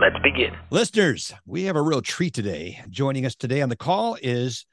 Let's 0.00 0.18
begin. 0.22 0.54
Listeners, 0.70 1.34
we 1.44 1.64
have 1.64 1.74
a 1.74 1.82
real 1.82 2.02
treat 2.02 2.32
today. 2.32 2.80
Joining 2.88 3.26
us 3.26 3.34
today 3.34 3.62
on 3.62 3.68
the 3.68 3.74
call 3.74 4.16
is 4.22 4.64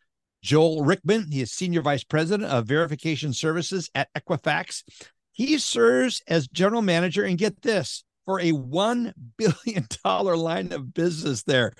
Joel 0.43 0.84
Rickman. 0.85 1.31
He 1.31 1.41
is 1.41 1.51
Senior 1.51 1.81
Vice 1.81 2.03
President 2.03 2.48
of 2.48 2.67
Verification 2.67 3.34
Services 3.34 3.89
at 3.95 4.13
Equifax. 4.13 4.84
He 5.31 5.57
serves 5.57 6.21
as 6.27 6.48
General 6.48 6.84
Manager, 6.84 7.23
and 7.23 7.39
get 7.39 7.63
this, 7.63 8.03
for 8.25 8.39
a 8.39 8.51
$1 8.51 9.13
billion 9.38 9.88
line 10.39 10.71
of 10.71 10.93
business 10.93 11.41
there. 11.41 11.73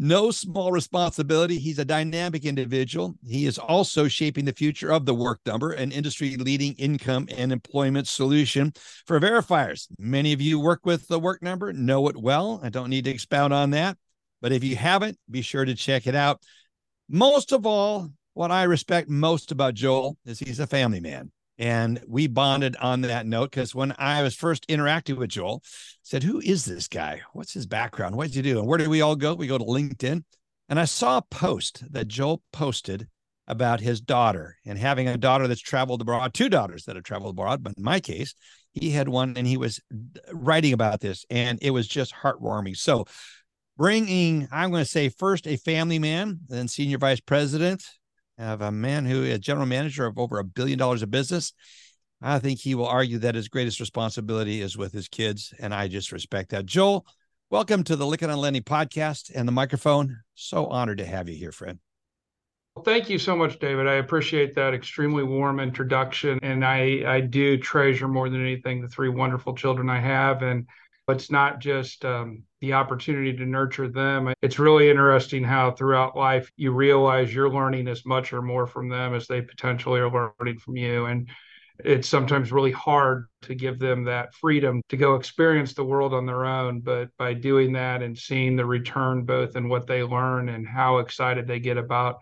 No 0.00 0.30
small 0.30 0.70
responsibility. 0.70 1.58
He's 1.58 1.80
a 1.80 1.84
dynamic 1.84 2.44
individual. 2.44 3.16
He 3.26 3.46
is 3.46 3.58
also 3.58 4.06
shaping 4.06 4.44
the 4.44 4.52
future 4.52 4.92
of 4.92 5.04
the 5.06 5.14
work 5.14 5.40
number, 5.44 5.72
an 5.72 5.90
industry 5.90 6.36
leading 6.36 6.74
income 6.74 7.26
and 7.36 7.50
employment 7.50 8.06
solution 8.06 8.72
for 9.06 9.18
verifiers. 9.18 9.88
Many 9.98 10.32
of 10.32 10.40
you 10.40 10.60
work 10.60 10.86
with 10.86 11.08
the 11.08 11.18
work 11.18 11.42
number, 11.42 11.72
know 11.72 12.06
it 12.06 12.16
well. 12.16 12.60
I 12.62 12.68
don't 12.68 12.90
need 12.90 13.06
to 13.06 13.10
expound 13.10 13.52
on 13.52 13.70
that. 13.70 13.98
But 14.40 14.52
if 14.52 14.62
you 14.62 14.76
haven't, 14.76 15.18
be 15.28 15.42
sure 15.42 15.64
to 15.64 15.74
check 15.74 16.06
it 16.06 16.14
out. 16.14 16.40
Most 17.08 17.50
of 17.50 17.66
all, 17.66 18.08
what 18.34 18.52
I 18.52 18.62
respect 18.62 19.08
most 19.08 19.50
about 19.50 19.74
Joel 19.74 20.16
is 20.24 20.38
he's 20.38 20.60
a 20.60 20.66
family 20.68 21.00
man. 21.00 21.32
And 21.58 22.00
we 22.06 22.28
bonded 22.28 22.76
on 22.76 23.00
that 23.02 23.26
note 23.26 23.50
because 23.50 23.74
when 23.74 23.92
I 23.98 24.22
was 24.22 24.34
first 24.36 24.64
interacting 24.68 25.16
with 25.16 25.30
Joel, 25.30 25.62
said, 26.02 26.22
Who 26.22 26.40
is 26.40 26.64
this 26.64 26.86
guy? 26.88 27.22
What's 27.32 27.52
his 27.52 27.66
background? 27.66 28.16
What 28.16 28.28
does 28.28 28.36
he 28.36 28.42
do? 28.42 28.60
And 28.60 28.68
where 28.68 28.78
do 28.78 28.88
we 28.88 29.00
all 29.00 29.16
go? 29.16 29.34
We 29.34 29.48
go 29.48 29.58
to 29.58 29.64
LinkedIn. 29.64 30.22
And 30.68 30.78
I 30.78 30.84
saw 30.84 31.18
a 31.18 31.22
post 31.22 31.82
that 31.92 32.08
Joel 32.08 32.42
posted 32.52 33.08
about 33.48 33.80
his 33.80 34.00
daughter 34.00 34.56
and 34.66 34.78
having 34.78 35.08
a 35.08 35.16
daughter 35.16 35.48
that's 35.48 35.60
traveled 35.60 36.02
abroad, 36.02 36.34
two 36.34 36.50
daughters 36.50 36.84
that 36.84 36.96
have 36.96 37.04
traveled 37.04 37.30
abroad. 37.30 37.62
But 37.62 37.78
in 37.78 37.82
my 37.82 37.98
case, 37.98 38.34
he 38.72 38.90
had 38.90 39.08
one 39.08 39.36
and 39.36 39.46
he 39.46 39.56
was 39.56 39.80
writing 40.32 40.74
about 40.74 41.00
this 41.00 41.24
and 41.30 41.58
it 41.62 41.70
was 41.70 41.88
just 41.88 42.14
heartwarming. 42.14 42.76
So, 42.76 43.06
bringing, 43.78 44.48
I'm 44.52 44.70
going 44.70 44.84
to 44.84 44.90
say, 44.90 45.08
first 45.08 45.46
a 45.46 45.56
family 45.56 45.98
man, 45.98 46.40
then 46.48 46.68
senior 46.68 46.98
vice 46.98 47.20
president, 47.20 47.84
have 48.38 48.60
a 48.60 48.70
man 48.70 49.04
who 49.04 49.24
is 49.24 49.40
general 49.40 49.66
manager 49.66 50.06
of 50.06 50.18
over 50.18 50.38
a 50.38 50.44
billion 50.44 50.78
dollars 50.78 51.02
of 51.02 51.10
business. 51.10 51.52
I 52.22 52.38
think 52.38 52.60
he 52.60 52.74
will 52.74 52.86
argue 52.86 53.18
that 53.18 53.34
his 53.34 53.48
greatest 53.48 53.80
responsibility 53.80 54.60
is 54.60 54.76
with 54.76 54.92
his 54.92 55.08
kids, 55.08 55.52
and 55.58 55.74
I 55.74 55.88
just 55.88 56.12
respect 56.12 56.50
that. 56.50 56.66
Joel, 56.66 57.06
welcome 57.50 57.84
to 57.84 57.96
the 57.96 58.04
Lykken 58.04 58.32
on 58.32 58.38
Lending 58.38 58.62
podcast 58.62 59.30
and 59.34 59.46
the 59.46 59.52
microphone. 59.52 60.18
So 60.34 60.66
honored 60.66 60.98
to 60.98 61.06
have 61.06 61.28
you 61.28 61.36
here, 61.36 61.52
friend. 61.52 61.78
Well, 62.74 62.84
thank 62.84 63.10
you 63.10 63.18
so 63.18 63.36
much, 63.36 63.58
David. 63.58 63.88
I 63.88 63.94
appreciate 63.94 64.54
that 64.54 64.74
extremely 64.74 65.24
warm 65.24 65.58
introduction, 65.58 66.38
and 66.42 66.64
I 66.64 67.02
I 67.06 67.20
do 67.20 67.56
treasure 67.58 68.08
more 68.08 68.28
than 68.28 68.40
anything 68.40 68.80
the 68.80 68.88
three 68.88 69.08
wonderful 69.08 69.54
children 69.54 69.90
I 69.90 70.00
have, 70.00 70.42
and 70.42 70.66
it's 71.08 71.30
not 71.30 71.60
just 71.60 72.04
um, 72.04 72.42
the 72.60 72.72
opportunity 72.72 73.32
to 73.36 73.46
nurture 73.46 73.88
them. 73.88 74.32
It's 74.42 74.58
really 74.58 74.90
interesting 74.90 75.44
how 75.44 75.70
throughout 75.70 76.16
life 76.16 76.50
you 76.56 76.72
realize 76.72 77.34
you're 77.34 77.50
learning 77.50 77.88
as 77.88 78.04
much 78.04 78.32
or 78.32 78.42
more 78.42 78.66
from 78.66 78.88
them 78.88 79.14
as 79.14 79.26
they 79.26 79.40
potentially 79.40 80.00
are 80.00 80.32
learning 80.38 80.58
from 80.58 80.76
you. 80.76 81.06
And 81.06 81.28
it's 81.84 82.08
sometimes 82.08 82.50
really 82.50 82.72
hard 82.72 83.26
to 83.42 83.54
give 83.54 83.78
them 83.78 84.04
that 84.04 84.34
freedom 84.34 84.82
to 84.88 84.96
go 84.96 85.14
experience 85.14 85.74
the 85.74 85.84
world 85.84 86.12
on 86.12 86.26
their 86.26 86.44
own. 86.44 86.80
But 86.80 87.10
by 87.16 87.34
doing 87.34 87.72
that 87.74 88.02
and 88.02 88.18
seeing 88.18 88.56
the 88.56 88.66
return 88.66 89.24
both 89.24 89.56
in 89.56 89.68
what 89.68 89.86
they 89.86 90.02
learn 90.02 90.48
and 90.48 90.66
how 90.66 90.98
excited 90.98 91.46
they 91.46 91.60
get 91.60 91.76
about 91.76 92.16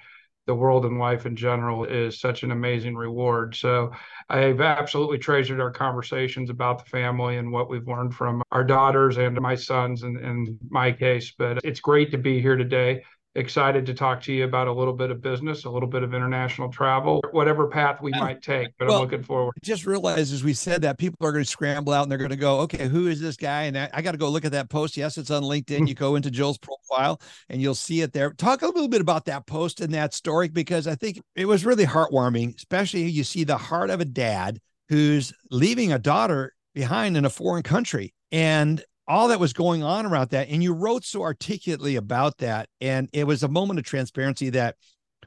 the 0.46 0.54
world 0.54 0.84
and 0.84 0.98
life 0.98 1.26
in 1.26 1.36
general 1.36 1.84
is 1.84 2.20
such 2.20 2.42
an 2.42 2.52
amazing 2.52 2.94
reward. 2.94 3.54
So 3.54 3.92
I've 4.28 4.60
absolutely 4.60 5.18
treasured 5.18 5.60
our 5.60 5.70
conversations 5.70 6.50
about 6.50 6.84
the 6.84 6.90
family 6.90 7.36
and 7.36 7.50
what 7.52 7.68
we've 7.68 7.86
learned 7.86 8.14
from 8.14 8.42
our 8.52 8.64
daughters 8.64 9.18
and 9.18 9.40
my 9.40 9.54
sons 9.54 10.02
in, 10.02 10.16
in 10.18 10.58
my 10.68 10.92
case. 10.92 11.32
But 11.36 11.58
it's 11.64 11.80
great 11.80 12.10
to 12.12 12.18
be 12.18 12.40
here 12.40 12.56
today 12.56 13.02
excited 13.36 13.86
to 13.86 13.94
talk 13.94 14.22
to 14.22 14.32
you 14.32 14.44
about 14.44 14.66
a 14.66 14.72
little 14.72 14.92
bit 14.92 15.10
of 15.10 15.20
business, 15.20 15.64
a 15.64 15.70
little 15.70 15.88
bit 15.88 16.02
of 16.02 16.14
international 16.14 16.70
travel, 16.70 17.22
whatever 17.30 17.68
path 17.68 18.00
we 18.00 18.10
might 18.12 18.42
take. 18.42 18.70
But 18.78 18.88
well, 18.88 18.96
I'm 18.96 19.02
looking 19.02 19.22
forward. 19.22 19.54
Just 19.62 19.86
realized 19.86 20.32
as 20.32 20.42
we 20.42 20.54
said 20.54 20.82
that 20.82 20.98
people 20.98 21.26
are 21.26 21.32
going 21.32 21.44
to 21.44 21.50
scramble 21.50 21.92
out 21.92 22.02
and 22.02 22.10
they're 22.10 22.18
going 22.18 22.30
to 22.30 22.36
go, 22.36 22.60
okay, 22.60 22.88
who 22.88 23.06
is 23.06 23.20
this 23.20 23.36
guy? 23.36 23.64
And 23.64 23.78
I, 23.78 23.88
I 23.92 24.02
got 24.02 24.12
to 24.12 24.18
go 24.18 24.28
look 24.28 24.44
at 24.44 24.52
that 24.52 24.70
post. 24.70 24.96
Yes, 24.96 25.18
it's 25.18 25.30
on 25.30 25.42
LinkedIn. 25.42 25.78
Hmm. 25.78 25.86
you 25.86 25.94
go 25.94 26.16
into 26.16 26.30
Joel's 26.30 26.58
profile 26.58 27.20
and 27.48 27.60
you'll 27.60 27.74
see 27.74 28.00
it 28.00 28.12
there. 28.12 28.30
Talk 28.32 28.62
a 28.62 28.66
little 28.66 28.88
bit 28.88 29.00
about 29.00 29.26
that 29.26 29.46
post 29.46 29.80
and 29.80 29.92
that 29.94 30.14
story 30.14 30.48
because 30.48 30.86
I 30.86 30.94
think 30.94 31.20
it 31.34 31.46
was 31.46 31.64
really 31.64 31.86
heartwarming, 31.86 32.56
especially 32.56 33.02
you 33.02 33.24
see 33.24 33.44
the 33.44 33.58
heart 33.58 33.90
of 33.90 34.00
a 34.00 34.04
dad 34.04 34.58
who's 34.88 35.32
leaving 35.50 35.92
a 35.92 35.98
daughter 35.98 36.54
behind 36.74 37.16
in 37.16 37.24
a 37.24 37.30
foreign 37.30 37.62
country. 37.62 38.14
And 38.32 38.82
all 39.08 39.28
that 39.28 39.40
was 39.40 39.52
going 39.52 39.82
on 39.82 40.06
around 40.06 40.30
that. 40.30 40.48
And 40.48 40.62
you 40.62 40.72
wrote 40.72 41.04
so 41.04 41.22
articulately 41.22 41.96
about 41.96 42.38
that. 42.38 42.68
And 42.80 43.08
it 43.12 43.24
was 43.24 43.42
a 43.42 43.48
moment 43.48 43.78
of 43.78 43.84
transparency 43.84 44.50
that 44.50 44.76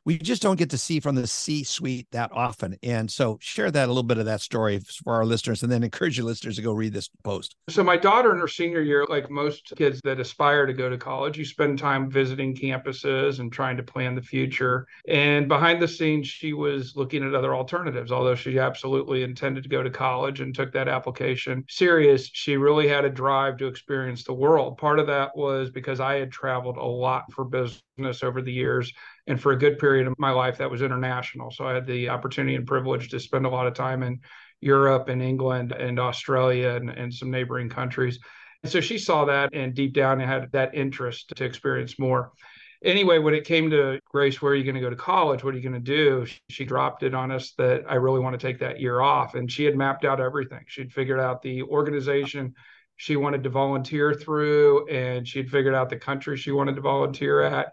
we 0.06 0.18
just 0.18 0.42
don't 0.42 0.58
get 0.58 0.70
to 0.72 0.78
see 0.78 1.00
from 1.00 1.16
the 1.16 1.28
C 1.28 1.64
suite 1.64 2.08
that 2.12 2.32
often. 2.34 2.78
And 2.84 3.10
so 3.10 3.38
share 3.42 3.72
that 3.72 3.86
a 3.86 3.88
little 3.88 4.04
bit 4.04 4.18
of 4.18 4.26
that 4.26 4.42
story 4.42 4.80
for 4.80 5.14
our 5.16 5.26
listeners 5.26 5.64
and 5.64 5.72
then 5.72 5.84
encourage 5.84 6.18
your 6.18 6.26
listeners 6.26 6.56
to 6.56 6.62
go 6.62 6.74
read 6.74 6.94
this 6.94 7.10
post. 7.24 7.56
So 7.70 7.84
my 7.84 7.98
daughter 7.98 8.32
in 8.32 8.40
her 8.40 8.48
senior 8.48 8.82
year, 8.82 9.06
like 9.08 9.30
most 9.30 9.74
kids 9.76 10.02
that 10.04 10.20
aspire 10.20 10.66
to 10.66 10.74
go 10.74 10.90
to 10.90 10.98
college, 10.98 11.38
you 11.38 11.46
spend 11.46 11.80
time 11.80 12.10
visiting 12.10 12.56
campuses 12.56 13.40
and 13.40 13.52
trying 13.52 13.78
to 13.78 13.84
plan 13.84 14.16
the 14.16 14.22
future. 14.22 14.88
And 15.08 15.48
behind 15.48 15.82
the 15.82 15.88
scenes, 15.88 16.28
she 16.28 16.54
was 16.54 16.96
looking 16.96 17.24
at 17.24 17.36
other 17.36 17.56
alternatives. 17.56 18.12
Although 18.12 18.36
she 18.36 18.60
absolutely 18.60 19.24
intended 19.24 19.64
to 19.64 19.70
go 19.70 19.84
to 19.84 19.90
college 19.90 20.42
and 20.42 20.54
took 20.54 20.72
that 20.74 20.88
application 20.88 21.66
serious, 21.70 22.30
she 22.34 22.58
really 22.58 22.88
had 22.88 23.06
a 23.06 23.10
drive 23.10 23.58
to 23.58 23.68
experience 23.68 24.24
the 24.24 24.34
world. 24.34 24.78
Part 24.78 25.00
of 25.00 25.08
that 25.08 25.36
was 25.36 25.70
because 25.70 26.00
I 26.00 26.16
had 26.16 26.32
traveled 26.32 26.78
a 26.78 26.84
lot 26.84 27.32
for 27.32 27.46
business 27.46 27.82
over 28.24 28.42
the 28.42 28.52
years. 28.52 28.92
And 29.28 29.40
for 29.40 29.52
a 29.52 29.58
good 29.58 29.80
period 29.80 30.08
of 30.08 30.14
my 30.18 30.32
life 30.32 30.58
that 30.58 30.72
was 30.72 30.82
international. 30.82 31.52
So 31.52 31.66
i 31.66 31.74
had 31.74 31.86
the 31.86 32.10
opportunity 32.10 32.56
and 32.56 32.68
privilege 32.68 33.10
to 33.10 33.20
spend 33.20 33.46
a 33.46 33.50
lot 33.50 33.68
of 33.68 33.74
time 33.74 34.04
in 34.04 34.20
europe 34.62 35.08
and 35.08 35.22
england 35.22 35.72
and 35.72 36.00
australia 36.00 36.72
and, 36.72 36.90
and 36.90 37.14
some 37.14 37.32
neighboring 37.32 37.70
countries. 37.70 38.20
And 38.64 38.72
so 38.72 38.82
she 38.82 38.98
saw 38.98 39.26
that 39.26 39.54
and 39.54 39.74
deep 39.74 39.94
down 39.94 40.20
had 40.20 40.52
that 40.52 40.76
interest 40.76 41.34
to 41.36 41.46
experience 41.46 41.98
more. 41.98 42.32
Anyway 42.84 43.20
when 43.20 43.34
it 43.34 43.46
came 43.46 43.70
to 43.70 44.00
grace 44.06 44.42
where 44.42 44.54
are 44.54 44.56
you 44.56 44.64
going 44.64 44.76
to 44.76 44.82
go 44.82 44.90
to 44.90 44.96
college? 44.96 45.44
What 45.44 45.54
are 45.54 45.58
you 45.58 45.70
going 45.70 45.82
to 45.84 45.96
do? 45.96 46.26
She 46.50 46.66
dropped 46.66 47.04
it 47.04 47.14
on 47.14 47.32
us 47.32 47.54
that 47.58 47.84
i 47.90 47.96
really 47.96 48.20
want 48.20 48.40
to 48.40 48.48
take 48.48 48.60
that 48.60 48.80
year 48.80 49.02
off. 49.02 49.36
And 49.36 49.52
she 49.52 49.66
had 49.66 49.76
mapped 49.76 50.06
out 50.06 50.20
everything. 50.20 50.64
She'd 50.68 50.94
figured 50.94 51.20
out 51.20 51.42
the 51.42 51.64
organization 51.64 52.56
she 53.00 53.16
wanted 53.16 53.44
to 53.44 53.50
volunteer 53.50 54.14
through 54.14 54.86
and 54.90 55.26
she'd 55.26 55.50
figured 55.50 55.74
out 55.74 55.90
the 55.90 55.96
country 55.96 56.36
she 56.36 56.52
wanted 56.52 56.76
to 56.76 56.82
volunteer 56.82 57.42
at 57.42 57.72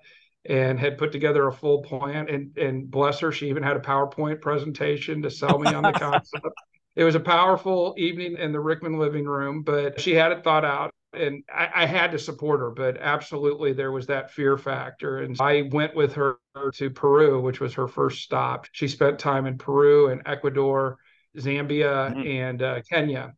and 0.49 0.79
had 0.79 0.97
put 0.97 1.11
together 1.11 1.49
a 1.49 1.53
full 1.53 1.83
plan. 1.83 2.29
And 2.29 2.57
and 2.57 2.89
bless 2.89 3.19
her, 3.19 3.33
she 3.33 3.49
even 3.49 3.65
had 3.65 3.77
a 3.77 3.81
PowerPoint 3.81 4.41
presentation 4.41 5.21
to 5.23 5.31
sell 5.31 5.59
me 5.59 5.75
on 5.75 5.83
the 5.83 5.93
concept. 5.99 6.47
It 6.95 7.03
was 7.03 7.17
a 7.17 7.21
powerful 7.21 7.93
evening 7.99 8.37
in 8.39 8.53
the 8.53 8.61
Rickman 8.61 9.01
living 9.01 9.25
room, 9.25 9.63
but 9.65 10.01
she 10.01 10.15
had 10.15 10.31
it 10.31 10.45
thought 10.45 10.65
out. 10.65 10.93
And 11.13 11.43
I, 11.53 11.71
I 11.75 11.87
had 11.87 12.13
to 12.13 12.21
support 12.21 12.61
her, 12.61 12.71
but 12.71 12.97
absolutely 13.01 13.73
there 13.73 13.91
was 13.91 14.07
that 14.07 14.31
fear 14.31 14.57
factor. 14.57 15.19
And 15.19 15.37
I 15.41 15.63
went 15.73 15.97
with 15.97 16.15
her 16.15 16.39
to 16.75 16.91
Peru, 16.91 17.41
which 17.41 17.59
was 17.59 17.75
her 17.75 17.89
first 17.89 18.23
stop. 18.23 18.69
She 18.71 18.87
spent 18.87 19.19
time 19.19 19.47
in 19.47 19.59
Peru 19.59 20.11
and 20.11 20.23
Ecuador, 20.25 20.99
Zambia, 21.37 22.15
mm-hmm. 22.15 22.27
and 22.29 22.63
uh, 22.63 22.81
Kenya 22.89 23.35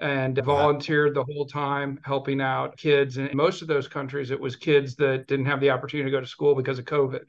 and 0.00 0.38
volunteered 0.44 1.14
the 1.14 1.24
whole 1.24 1.46
time 1.46 1.98
helping 2.04 2.40
out 2.40 2.76
kids. 2.76 3.16
And 3.16 3.28
in 3.28 3.36
most 3.36 3.62
of 3.62 3.68
those 3.68 3.88
countries, 3.88 4.30
it 4.30 4.40
was 4.40 4.54
kids 4.54 4.94
that 4.96 5.26
didn't 5.26 5.46
have 5.46 5.60
the 5.60 5.70
opportunity 5.70 6.10
to 6.10 6.16
go 6.16 6.20
to 6.20 6.26
school 6.26 6.54
because 6.54 6.78
of 6.78 6.84
COVID. 6.84 7.24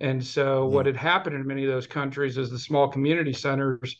And 0.00 0.24
so, 0.24 0.64
mm-hmm. 0.64 0.74
what 0.74 0.86
had 0.86 0.96
happened 0.96 1.36
in 1.36 1.46
many 1.46 1.64
of 1.64 1.70
those 1.70 1.86
countries 1.86 2.38
is 2.38 2.50
the 2.50 2.58
small 2.58 2.88
community 2.88 3.32
centers 3.32 3.96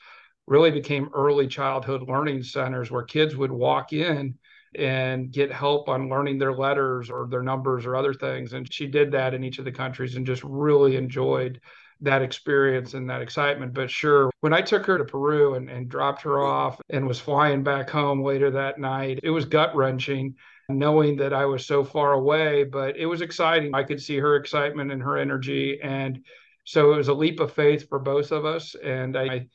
really 0.46 0.70
became 0.70 1.10
early 1.14 1.46
childhood 1.46 2.08
learning 2.08 2.42
centers 2.42 2.90
where 2.90 3.02
kids 3.02 3.36
would 3.36 3.52
walk 3.52 3.92
in 3.92 4.34
and 4.74 5.30
get 5.30 5.52
help 5.52 5.88
on 5.88 6.08
learning 6.08 6.38
their 6.38 6.54
letters 6.54 7.10
or 7.10 7.26
their 7.30 7.42
numbers 7.42 7.86
or 7.86 7.96
other 7.96 8.14
things. 8.14 8.52
And 8.52 8.70
she 8.72 8.86
did 8.86 9.12
that 9.12 9.34
in 9.34 9.44
each 9.44 9.58
of 9.58 9.64
the 9.64 9.72
countries 9.72 10.16
and 10.16 10.26
just 10.26 10.42
really 10.44 10.96
enjoyed 10.96 11.60
that 12.00 12.22
experience 12.22 12.94
and 12.94 13.10
that 13.10 13.22
excitement. 13.22 13.74
But 13.74 13.90
sure, 13.90 14.30
when 14.40 14.52
I 14.52 14.62
took 14.62 14.86
her 14.86 14.98
to 14.98 15.04
Peru 15.04 15.54
and, 15.54 15.68
and 15.68 15.88
dropped 15.88 16.22
her 16.22 16.40
off 16.40 16.80
and 16.90 17.06
was 17.06 17.18
flying 17.18 17.62
back 17.62 17.90
home 17.90 18.22
later 18.22 18.50
that 18.52 18.78
night, 18.78 19.20
it 19.22 19.30
was 19.30 19.44
gut 19.44 19.74
wrenching. 19.74 20.36
knowing 20.68 21.16
that 21.16 21.32
I 21.32 21.46
was 21.46 21.66
so 21.66 21.82
far 21.82 22.12
away, 22.12 22.64
but 22.64 22.96
it 22.96 23.06
was 23.06 23.22
exciting. 23.22 23.74
I 23.74 23.84
could 23.84 24.00
see 24.02 24.18
her 24.18 24.36
excitement 24.36 24.92
and 24.92 25.02
her 25.02 25.16
energy. 25.16 25.80
And 25.82 26.24
so 26.64 26.92
it 26.92 26.96
was 26.96 27.08
a 27.08 27.14
leap 27.14 27.40
of 27.40 27.52
faith 27.52 27.88
for 27.88 27.98
both 27.98 28.32
of 28.32 28.44
us. 28.44 28.74
And 28.74 29.16
I, 29.16 29.48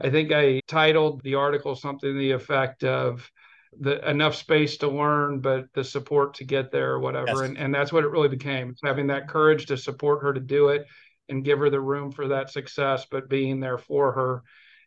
I 0.00 0.10
think 0.10 0.32
I 0.32 0.60
titled 0.66 1.22
the 1.22 1.34
article 1.34 1.74
something 1.74 2.12
to 2.12 2.18
the 2.18 2.30
effect 2.30 2.82
of 2.82 3.30
the 3.78 4.08
enough 4.08 4.36
space 4.36 4.78
to 4.78 4.88
learn, 4.88 5.40
but 5.40 5.66
the 5.74 5.84
support 5.84 6.34
to 6.34 6.44
get 6.44 6.70
there 6.72 6.92
or 6.92 7.00
whatever. 7.00 7.26
Yes. 7.28 7.40
And, 7.40 7.58
and 7.58 7.74
that's 7.74 7.92
what 7.92 8.04
it 8.04 8.10
really 8.10 8.28
became. 8.28 8.70
It's 8.70 8.80
having 8.82 9.08
that 9.08 9.28
courage 9.28 9.66
to 9.66 9.76
support 9.76 10.22
her 10.22 10.32
to 10.32 10.40
do 10.40 10.68
it 10.68 10.86
and 11.28 11.44
give 11.44 11.58
her 11.58 11.70
the 11.70 11.80
room 11.80 12.12
for 12.12 12.28
that 12.28 12.50
success, 12.50 13.06
but 13.10 13.28
being 13.28 13.60
there 13.60 13.78
for 13.78 14.12
her. 14.12 14.42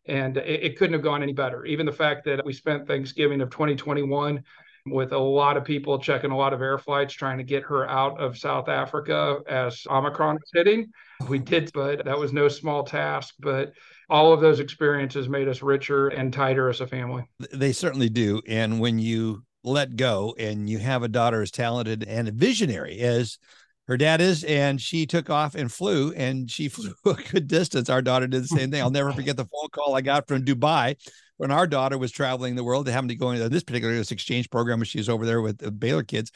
And 0.06 0.38
it, 0.38 0.64
it 0.64 0.78
couldn't 0.78 0.94
have 0.94 1.04
gone 1.04 1.24
any 1.24 1.34
better. 1.34 1.66
Even 1.66 1.86
the 1.86 1.92
fact 1.92 2.26
that 2.26 2.46
we 2.46 2.54
spent 2.54 2.88
Thanksgiving 2.88 3.42
of 3.42 3.50
2021 3.50 4.44
with 4.92 5.12
a 5.12 5.18
lot 5.18 5.58
of 5.58 5.64
people 5.64 6.00
checking 6.00 6.32
a 6.32 6.38
lot 6.38 6.54
of 6.54 6.62
air 6.62 6.78
flights 6.78 7.14
trying 7.14 7.38
to 7.38 7.44
get 7.44 7.64
her 7.64 7.90
out 7.90 8.20
of 8.20 8.38
South 8.38 8.70
Africa 8.70 9.40
as 9.48 9.86
Omicron 9.90 10.36
was 10.36 10.50
hitting. 10.54 10.88
We 11.28 11.40
did, 11.40 11.72
but 11.74 12.06
that 12.06 12.18
was 12.18 12.32
no 12.32 12.48
small 12.48 12.84
task. 12.84 13.36
But 13.40 13.74
all 14.10 14.32
of 14.32 14.40
those 14.40 14.60
experiences 14.60 15.28
made 15.28 15.48
us 15.48 15.62
richer 15.62 16.08
and 16.10 16.32
tighter 16.32 16.70
as 16.70 16.80
a 16.82 16.88
family. 16.88 17.26
They 17.54 17.74
certainly 17.74 18.10
do. 18.10 18.42
And 18.48 18.80
when 18.80 19.00
you 19.00 19.44
let 19.64 19.96
go 19.96 20.34
and 20.40 20.70
you 20.70 20.80
have 20.80 21.04
a 21.04 21.10
daughter 21.10 21.42
as 21.42 21.52
talented 21.52 22.04
and 22.08 22.30
visionary 22.30 23.00
as 23.00 23.38
her 23.88 23.98
dad 23.98 24.22
is, 24.22 24.44
and 24.44 24.82
she 24.82 25.06
took 25.06 25.30
off 25.30 25.56
and 25.56 25.72
flew, 25.72 26.12
and 26.14 26.50
she 26.50 26.68
flew 26.70 26.94
a 27.06 27.14
good 27.14 27.48
distance. 27.48 27.90
Our 27.90 28.02
daughter 28.02 28.28
did 28.28 28.44
the 28.44 28.48
same 28.48 28.72
thing. 28.72 28.82
I'll 28.82 28.90
never 28.90 29.14
forget 29.14 29.38
the 29.38 29.46
phone 29.46 29.70
call 29.72 29.96
I 29.96 30.02
got 30.02 30.28
from 30.28 30.44
Dubai 30.44 30.96
when 31.38 31.52
our 31.52 31.68
daughter 31.68 31.98
was 31.98 32.12
traveling 32.12 32.56
the 32.56 32.64
world, 32.64 32.86
They 32.86 32.92
happened 32.92 33.10
to 33.10 33.16
go 33.16 33.32
into 33.32 33.48
this 33.48 33.64
particular 33.64 33.96
this 33.96 34.12
exchange 34.12 34.50
program 34.50 34.80
when 34.80 34.86
she 34.86 34.98
was 34.98 35.10
over 35.10 35.26
there 35.26 35.42
with 35.42 35.60
the 35.60 35.72
Baylor 35.72 36.04
kids. 36.04 36.32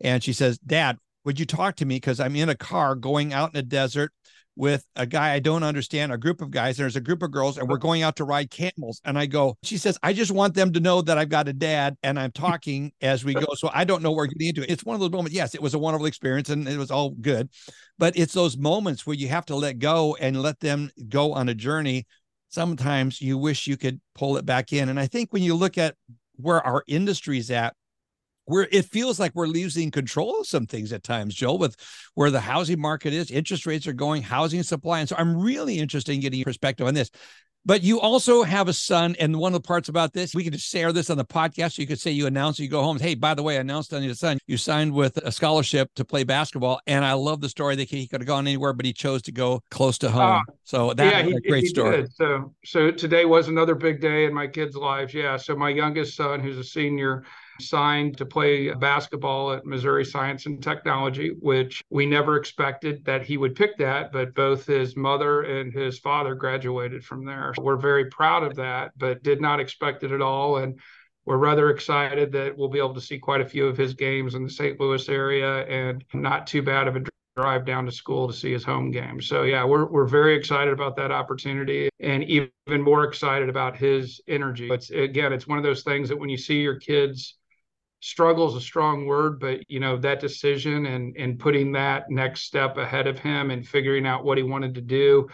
And 0.00 0.22
she 0.22 0.32
says, 0.32 0.58
Dad, 0.58 0.98
would 1.24 1.40
you 1.40 1.46
talk 1.46 1.76
to 1.76 1.86
me? 1.86 1.96
Because 1.96 2.20
I'm 2.20 2.36
in 2.36 2.48
a 2.48 2.54
car 2.54 2.94
going 2.94 3.32
out 3.32 3.50
in 3.50 3.54
the 3.54 3.62
desert 3.62 4.12
with 4.56 4.84
a 4.96 5.06
guy 5.06 5.32
I 5.32 5.38
don't 5.38 5.62
understand, 5.62 6.12
a 6.12 6.18
group 6.18 6.42
of 6.42 6.50
guys. 6.50 6.78
and 6.78 6.84
There's 6.84 6.96
a 6.96 7.00
group 7.00 7.22
of 7.22 7.30
girls, 7.30 7.58
and 7.58 7.68
we're 7.68 7.78
going 7.78 8.02
out 8.02 8.16
to 8.16 8.24
ride 8.24 8.50
camels. 8.50 9.00
And 9.04 9.18
I 9.18 9.26
go, 9.26 9.56
she 9.62 9.78
says, 9.78 9.98
I 10.02 10.12
just 10.12 10.30
want 10.30 10.54
them 10.54 10.72
to 10.72 10.80
know 10.80 11.02
that 11.02 11.18
I've 11.18 11.28
got 11.28 11.48
a 11.48 11.52
dad 11.52 11.96
and 12.02 12.18
I'm 12.18 12.32
talking 12.32 12.92
as 13.00 13.24
we 13.24 13.34
go. 13.34 13.46
So 13.54 13.70
I 13.72 13.84
don't 13.84 14.02
know 14.02 14.10
where 14.10 14.24
we're 14.24 14.26
getting 14.26 14.48
into. 14.48 14.62
It. 14.62 14.70
It's 14.70 14.84
one 14.84 14.94
of 14.94 15.00
those 15.00 15.10
moments. 15.10 15.34
Yes, 15.34 15.54
it 15.54 15.62
was 15.62 15.74
a 15.74 15.78
wonderful 15.78 16.06
experience 16.06 16.50
and 16.50 16.68
it 16.68 16.78
was 16.78 16.90
all 16.90 17.10
good. 17.10 17.48
But 17.98 18.16
it's 18.16 18.34
those 18.34 18.56
moments 18.56 19.06
where 19.06 19.16
you 19.16 19.28
have 19.28 19.46
to 19.46 19.56
let 19.56 19.78
go 19.78 20.16
and 20.20 20.42
let 20.42 20.60
them 20.60 20.90
go 21.08 21.32
on 21.32 21.48
a 21.48 21.54
journey 21.54 22.06
sometimes 22.52 23.20
you 23.20 23.38
wish 23.38 23.66
you 23.66 23.76
could 23.76 24.00
pull 24.14 24.36
it 24.36 24.44
back 24.44 24.72
in. 24.72 24.88
And 24.90 25.00
I 25.00 25.06
think 25.06 25.32
when 25.32 25.42
you 25.42 25.54
look 25.54 25.78
at 25.78 25.96
where 26.36 26.64
our 26.66 26.84
industry's 26.86 27.50
at, 27.50 27.74
where 28.52 28.68
it 28.70 28.84
feels 28.84 29.18
like 29.18 29.32
we're 29.34 29.46
losing 29.46 29.90
control 29.90 30.40
of 30.40 30.46
some 30.46 30.66
things 30.66 30.92
at 30.92 31.02
times, 31.02 31.34
Joel, 31.34 31.58
with 31.58 31.74
where 32.14 32.30
the 32.30 32.40
housing 32.40 32.80
market 32.80 33.12
is, 33.12 33.30
interest 33.30 33.64
rates 33.64 33.86
are 33.86 33.92
going, 33.94 34.22
housing 34.22 34.62
supply. 34.62 35.00
And 35.00 35.08
so 35.08 35.16
I'm 35.18 35.36
really 35.36 35.78
interested 35.78 36.12
in 36.12 36.20
getting 36.20 36.38
your 36.38 36.44
perspective 36.44 36.86
on 36.86 36.94
this. 36.94 37.10
But 37.64 37.84
you 37.84 38.00
also 38.00 38.42
have 38.42 38.66
a 38.66 38.72
son, 38.72 39.14
and 39.20 39.36
one 39.36 39.54
of 39.54 39.62
the 39.62 39.66
parts 39.66 39.88
about 39.88 40.12
this, 40.12 40.34
we 40.34 40.42
could 40.42 40.52
just 40.52 40.68
share 40.68 40.92
this 40.92 41.10
on 41.10 41.16
the 41.16 41.24
podcast. 41.24 41.74
So 41.74 41.82
you 41.82 41.86
could 41.86 42.00
say 42.00 42.10
you 42.10 42.26
announced, 42.26 42.58
you 42.58 42.68
go 42.68 42.82
home, 42.82 42.98
hey, 42.98 43.14
by 43.14 43.34
the 43.34 43.42
way, 43.44 43.56
I 43.56 43.60
announced 43.60 43.94
on 43.94 44.02
your 44.02 44.14
son, 44.14 44.38
you 44.48 44.56
signed 44.56 44.92
with 44.92 45.16
a 45.18 45.30
scholarship 45.30 45.88
to 45.94 46.04
play 46.04 46.24
basketball. 46.24 46.80
And 46.88 47.04
I 47.04 47.12
love 47.12 47.40
the 47.40 47.48
story 47.48 47.76
that 47.76 47.88
he 47.88 48.08
could 48.08 48.20
have 48.20 48.26
gone 48.26 48.48
anywhere, 48.48 48.72
but 48.72 48.84
he 48.84 48.92
chose 48.92 49.22
to 49.22 49.32
go 49.32 49.60
close 49.70 49.96
to 49.98 50.10
home. 50.10 50.42
Uh, 50.48 50.52
so 50.64 50.92
that's 50.92 51.28
yeah, 51.28 51.36
a 51.36 51.40
great 51.48 51.68
story. 51.68 52.02
Did. 52.02 52.12
So, 52.12 52.52
so 52.64 52.90
today 52.90 53.26
was 53.26 53.46
another 53.46 53.76
big 53.76 54.00
day 54.00 54.24
in 54.24 54.34
my 54.34 54.48
kids' 54.48 54.74
lives. 54.74 55.14
Yeah. 55.14 55.36
So 55.36 55.54
my 55.54 55.70
youngest 55.70 56.16
son, 56.16 56.40
who's 56.40 56.58
a 56.58 56.64
senior, 56.64 57.22
signed 57.60 58.16
to 58.18 58.26
play 58.26 58.72
basketball 58.72 59.52
at 59.52 59.64
Missouri 59.64 60.04
Science 60.04 60.46
and 60.46 60.62
Technology, 60.62 61.34
which 61.40 61.82
we 61.90 62.06
never 62.06 62.36
expected 62.36 63.04
that 63.04 63.24
he 63.24 63.36
would 63.36 63.54
pick 63.54 63.76
that, 63.78 64.12
but 64.12 64.34
both 64.34 64.66
his 64.66 64.96
mother 64.96 65.42
and 65.42 65.72
his 65.72 65.98
father 65.98 66.34
graduated 66.34 67.04
from 67.04 67.24
there. 67.24 67.52
We're 67.58 67.76
very 67.76 68.06
proud 68.06 68.42
of 68.42 68.56
that, 68.56 68.92
but 68.96 69.22
did 69.22 69.40
not 69.40 69.60
expect 69.60 70.02
it 70.04 70.12
at 70.12 70.22
all. 70.22 70.58
And 70.58 70.80
we're 71.24 71.36
rather 71.36 71.70
excited 71.70 72.32
that 72.32 72.56
we'll 72.56 72.68
be 72.68 72.78
able 72.78 72.94
to 72.94 73.00
see 73.00 73.18
quite 73.18 73.40
a 73.40 73.48
few 73.48 73.66
of 73.66 73.76
his 73.76 73.94
games 73.94 74.34
in 74.34 74.42
the 74.42 74.50
St. 74.50 74.80
Louis 74.80 75.08
area 75.08 75.64
and 75.66 76.04
not 76.12 76.46
too 76.46 76.62
bad 76.62 76.88
of 76.88 76.96
a 76.96 77.04
drive 77.36 77.64
down 77.64 77.86
to 77.86 77.92
school 77.92 78.26
to 78.28 78.34
see 78.34 78.52
his 78.52 78.64
home 78.64 78.90
game. 78.90 79.20
So 79.20 79.44
yeah, 79.44 79.64
we're 79.64 79.86
we're 79.86 80.06
very 80.06 80.36
excited 80.36 80.72
about 80.72 80.96
that 80.96 81.10
opportunity 81.10 81.88
and 82.00 82.24
even 82.24 82.50
more 82.80 83.04
excited 83.04 83.48
about 83.48 83.76
his 83.76 84.20
energy. 84.28 84.68
It's 84.70 84.90
again, 84.90 85.32
it's 85.32 85.46
one 85.46 85.58
of 85.58 85.64
those 85.64 85.82
things 85.82 86.08
that 86.08 86.18
when 86.18 86.28
you 86.28 86.36
see 86.36 86.60
your 86.60 86.76
kids 86.76 87.36
struggle 88.02 88.48
is 88.48 88.54
a 88.54 88.60
strong 88.60 89.06
word, 89.06 89.40
but 89.40 89.60
you 89.70 89.80
know 89.80 89.96
that 89.96 90.20
decision 90.20 90.86
and 90.86 91.16
and 91.16 91.38
putting 91.38 91.72
that 91.72 92.10
next 92.10 92.42
step 92.42 92.76
ahead 92.76 93.06
of 93.06 93.18
him 93.18 93.50
and 93.50 93.66
figuring 93.66 94.06
out 94.06 94.24
what 94.24 94.36
he 94.36 94.44
wanted 94.44 94.74
to 94.74 94.82
do. 94.82 95.28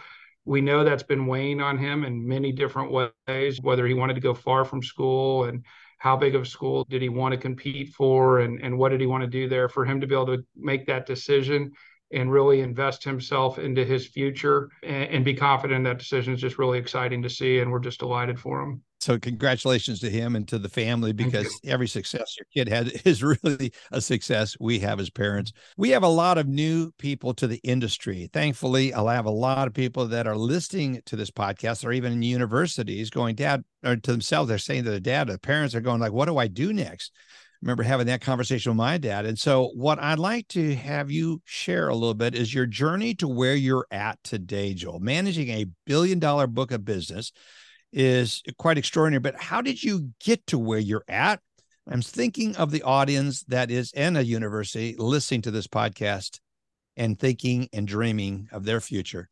We 0.45 0.61
know 0.61 0.83
that's 0.83 1.03
been 1.03 1.27
weighing 1.27 1.61
on 1.61 1.77
him 1.77 2.05
in 2.05 2.27
many 2.27 2.51
different 2.51 2.91
ways, 2.91 3.59
whether 3.61 3.85
he 3.85 3.93
wanted 3.93 4.15
to 4.15 4.21
go 4.21 4.33
far 4.33 4.65
from 4.65 4.81
school 4.81 5.45
and 5.45 5.65
how 5.97 6.15
big 6.15 6.33
of 6.33 6.47
school 6.47 6.85
did 6.89 7.01
he 7.01 7.09
want 7.09 7.33
to 7.33 7.37
compete 7.37 7.93
for 7.93 8.39
and, 8.39 8.61
and 8.61 8.77
what 8.77 8.89
did 8.89 9.01
he 9.01 9.07
want 9.07 9.21
to 9.21 9.27
do 9.27 9.49
there 9.49 9.67
for 9.67 9.83
him 9.83 9.99
to 9.99 10.07
be 10.07 10.15
able 10.15 10.25
to 10.27 10.43
make 10.55 10.87
that 10.87 11.05
decision 11.05 11.71
and 12.11 12.31
really 12.31 12.61
invest 12.61 13.03
himself 13.03 13.59
into 13.59 13.83
his 13.85 14.07
future 14.07 14.69
and, 14.81 15.09
and 15.09 15.25
be 15.25 15.33
confident 15.33 15.77
in 15.77 15.83
that 15.83 15.99
decision 15.99 16.33
is 16.33 16.41
just 16.41 16.57
really 16.57 16.79
exciting 16.79 17.21
to 17.21 17.29
see 17.29 17.59
and 17.59 17.69
we're 17.69 17.79
just 17.79 17.99
delighted 17.99 18.39
for 18.39 18.61
him 18.61 18.81
so 18.99 19.17
congratulations 19.17 19.99
to 20.01 20.09
him 20.09 20.35
and 20.35 20.47
to 20.49 20.59
the 20.59 20.69
family 20.69 21.13
because 21.13 21.59
every 21.63 21.87
success 21.87 22.35
your 22.37 22.45
kid 22.53 22.71
has 22.71 22.91
is 23.05 23.23
really 23.23 23.71
a 23.91 24.01
success 24.01 24.57
we 24.59 24.79
have 24.79 24.99
as 24.99 25.09
parents. 25.09 25.53
We 25.77 25.89
have 25.91 26.03
a 26.03 26.07
lot 26.07 26.37
of 26.37 26.47
new 26.47 26.91
people 26.97 27.33
to 27.35 27.47
the 27.47 27.61
industry. 27.63 28.29
Thankfully, 28.33 28.93
I'll 28.93 29.07
have 29.07 29.25
a 29.25 29.31
lot 29.31 29.67
of 29.67 29.73
people 29.73 30.07
that 30.07 30.27
are 30.27 30.35
listening 30.35 31.01
to 31.05 31.15
this 31.15 31.31
podcast 31.31 31.85
or 31.85 31.93
even 31.93 32.11
in 32.13 32.21
universities 32.21 33.09
going, 33.09 33.35
Dad, 33.35 33.63
or 33.85 33.95
to 33.95 34.11
themselves, 34.11 34.49
they're 34.49 34.57
saying 34.57 34.83
to 34.83 34.91
their 34.91 34.99
dad, 34.99 35.27
the 35.27 35.39
parents 35.39 35.75
are 35.75 35.81
going 35.81 36.01
like, 36.01 36.11
what 36.11 36.25
do 36.25 36.37
I 36.37 36.47
do 36.47 36.73
next? 36.73 37.13
I 37.15 37.57
remember 37.61 37.83
having 37.83 38.07
that 38.07 38.21
conversation 38.21 38.71
with 38.71 38.77
my 38.77 38.97
dad. 38.97 39.25
And 39.25 39.37
so 39.37 39.71
what 39.75 40.01
I'd 40.01 40.19
like 40.19 40.47
to 40.49 40.75
have 40.75 41.11
you 41.11 41.41
share 41.45 41.89
a 41.89 41.93
little 41.93 42.13
bit 42.13 42.35
is 42.35 42.53
your 42.53 42.65
journey 42.65 43.13
to 43.15 43.27
where 43.27 43.55
you're 43.55 43.87
at 43.91 44.17
today, 44.23 44.73
Joel, 44.73 44.99
managing 44.99 45.49
a 45.49 45.65
billion 45.85 46.19
dollar 46.19 46.47
book 46.47 46.71
of 46.71 46.85
business 46.85 47.31
is 47.91 48.43
quite 48.57 48.77
extraordinary. 48.77 49.19
But 49.19 49.41
how 49.41 49.61
did 49.61 49.83
you 49.83 50.11
get 50.19 50.45
to 50.47 50.57
where 50.57 50.79
you're 50.79 51.05
at? 51.07 51.39
I'm 51.87 52.01
thinking 52.01 52.55
of 52.55 52.71
the 52.71 52.83
audience 52.83 53.43
that 53.45 53.71
is 53.71 53.91
in 53.93 54.15
a 54.15 54.21
university 54.21 54.95
listening 54.97 55.41
to 55.43 55.51
this 55.51 55.67
podcast 55.67 56.39
and 56.95 57.17
thinking 57.17 57.67
and 57.73 57.87
dreaming 57.87 58.47
of 58.51 58.63
their 58.65 58.79
future. 58.79 59.29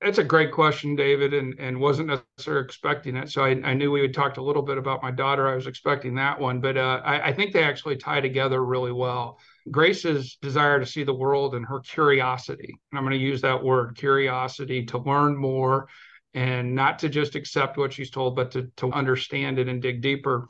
That's 0.00 0.18
a 0.18 0.24
great 0.24 0.50
question, 0.50 0.96
David, 0.96 1.34
and, 1.34 1.54
and 1.60 1.78
wasn't 1.78 2.08
necessarily 2.08 2.64
expecting 2.64 3.16
it. 3.16 3.30
So 3.30 3.44
I, 3.44 3.50
I 3.62 3.74
knew 3.74 3.90
we 3.90 4.00
had 4.00 4.14
talked 4.14 4.38
a 4.38 4.42
little 4.42 4.62
bit 4.62 4.78
about 4.78 5.02
my 5.02 5.10
daughter. 5.10 5.46
I 5.46 5.54
was 5.54 5.66
expecting 5.66 6.14
that 6.14 6.40
one, 6.40 6.58
but 6.58 6.78
uh, 6.78 7.02
I, 7.04 7.28
I 7.28 7.32
think 7.34 7.52
they 7.52 7.62
actually 7.62 7.96
tie 7.96 8.22
together 8.22 8.64
really 8.64 8.92
well. 8.92 9.38
Grace's 9.70 10.38
desire 10.40 10.80
to 10.80 10.86
see 10.86 11.04
the 11.04 11.14
world 11.14 11.54
and 11.54 11.66
her 11.66 11.80
curiosity, 11.80 12.74
and 12.90 12.98
I'm 12.98 13.04
going 13.04 13.18
to 13.18 13.22
use 13.22 13.42
that 13.42 13.62
word 13.62 13.94
curiosity 13.94 14.86
to 14.86 14.98
learn 14.98 15.36
more, 15.36 15.86
and 16.34 16.74
not 16.74 16.98
to 17.00 17.08
just 17.08 17.34
accept 17.34 17.76
what 17.76 17.92
she's 17.92 18.10
told, 18.10 18.36
but 18.36 18.52
to, 18.52 18.70
to 18.76 18.92
understand 18.92 19.58
it 19.58 19.68
and 19.68 19.82
dig 19.82 20.00
deeper. 20.00 20.46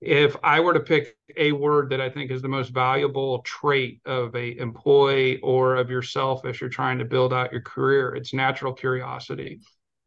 If 0.00 0.36
I 0.42 0.58
were 0.60 0.72
to 0.74 0.80
pick 0.80 1.16
a 1.36 1.52
word 1.52 1.90
that 1.90 2.00
I 2.00 2.10
think 2.10 2.32
is 2.32 2.42
the 2.42 2.48
most 2.48 2.70
valuable 2.70 3.38
trait 3.42 4.00
of 4.04 4.34
a 4.34 4.58
employee 4.58 5.38
or 5.40 5.76
of 5.76 5.90
yourself 5.90 6.44
as 6.44 6.60
you're 6.60 6.70
trying 6.70 6.98
to 6.98 7.04
build 7.04 7.32
out 7.32 7.52
your 7.52 7.60
career, 7.60 8.14
it's 8.14 8.34
natural 8.34 8.72
curiosity. 8.72 9.60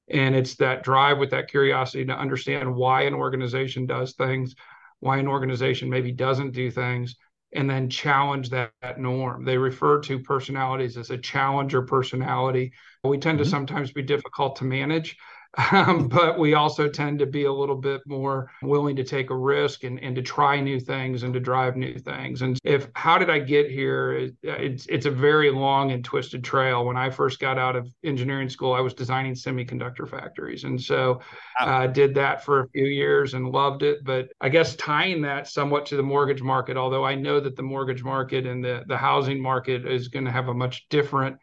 And 0.10 0.36
it's 0.36 0.56
that 0.56 0.84
drive 0.84 1.18
with 1.18 1.32
that 1.32 1.50
curiosity 1.50 2.06
to 2.06 2.14
understand 2.14 2.76
why 2.76 3.04
an 3.04 3.14
organization 3.14 3.86
does 3.86 4.14
things, 4.14 4.54
why 5.00 5.18
an 5.18 5.28
organization 5.28 5.90
maybe 5.90 6.12
doesn't 6.12 6.52
do 6.52 6.70
things, 6.70 7.16
and 7.56 7.70
then 7.70 7.90
challenge 7.90 8.50
that, 8.50 8.72
that 8.82 9.00
norm. 9.00 9.46
They 9.46 9.58
refer 9.58 10.00
to 10.02 10.20
personalities 10.20 10.98
as 10.98 11.10
a 11.10 11.18
challenger 11.18 11.82
personality. 11.82 12.74
We 13.04 13.18
tend 13.18 13.38
mm-hmm. 13.38 13.44
to 13.44 13.50
sometimes 13.50 13.92
be 13.92 14.02
difficult 14.02 14.58
to 14.58 14.66
manage. 14.66 15.18
Um, 15.72 16.08
but 16.08 16.38
we 16.38 16.54
also 16.54 16.90
tend 16.90 17.20
to 17.20 17.26
be 17.26 17.46
a 17.46 17.54
little 17.54 17.76
bit 17.76 18.02
more 18.06 18.52
willing 18.62 18.96
to 18.98 19.04
take 19.04 19.30
a 19.30 19.36
risk 19.36 19.84
and, 19.84 20.00
and 20.00 20.16
to 20.16 20.22
try 20.22 20.60
new 20.60 20.80
things 20.80 21.24
and 21.24 21.34
to 21.34 21.40
drive 21.40 21.76
new 21.76 21.98
things. 21.98 22.42
And 22.42 22.60
if 22.64 22.90
how 22.96 23.18
did 23.18 23.30
I 23.30 23.40
get 23.40 23.72
here? 23.72 24.32
It's 24.44 24.86
it's 24.88 25.06
a 25.06 25.12
very 25.12 25.52
long 25.52 25.92
and 25.92 26.04
twisted 26.04 26.44
trail. 26.44 26.86
When 26.86 26.98
I 26.98 27.10
first 27.10 27.40
got 27.40 27.58
out 27.58 27.76
of 27.76 27.88
engineering 28.04 28.50
school, 28.50 28.74
I 28.74 28.82
was 28.82 28.94
designing 28.94 29.34
semiconductor 29.34 30.10
factories, 30.10 30.64
and 30.66 30.82
so 30.82 31.22
I 31.60 31.86
uh, 31.86 31.88
did 31.88 32.14
that 32.16 32.44
for 32.44 32.62
a 32.62 32.70
few 32.70 32.86
years 32.86 33.34
and 33.34 33.50
loved 33.50 33.84
it. 33.84 34.04
But 34.04 34.30
I 34.42 34.50
guess 34.50 34.76
tying 34.76 35.22
that 35.22 35.48
somewhat 35.48 35.86
to 35.88 35.96
the 35.96 36.04
mortgage 36.04 36.42
market, 36.42 36.78
although 36.78 37.06
I 37.06 37.16
know 37.16 37.40
that 37.40 37.56
the 37.56 37.64
mortgage 37.64 38.04
market 38.04 38.46
and 38.46 38.64
the 38.64 38.84
the 38.88 38.98
housing 38.98 39.42
market 39.42 39.86
is 39.86 40.10
going 40.10 40.26
to 40.26 40.32
have 40.32 40.50
a 40.50 40.54
much 40.54 40.88
different 40.90 41.38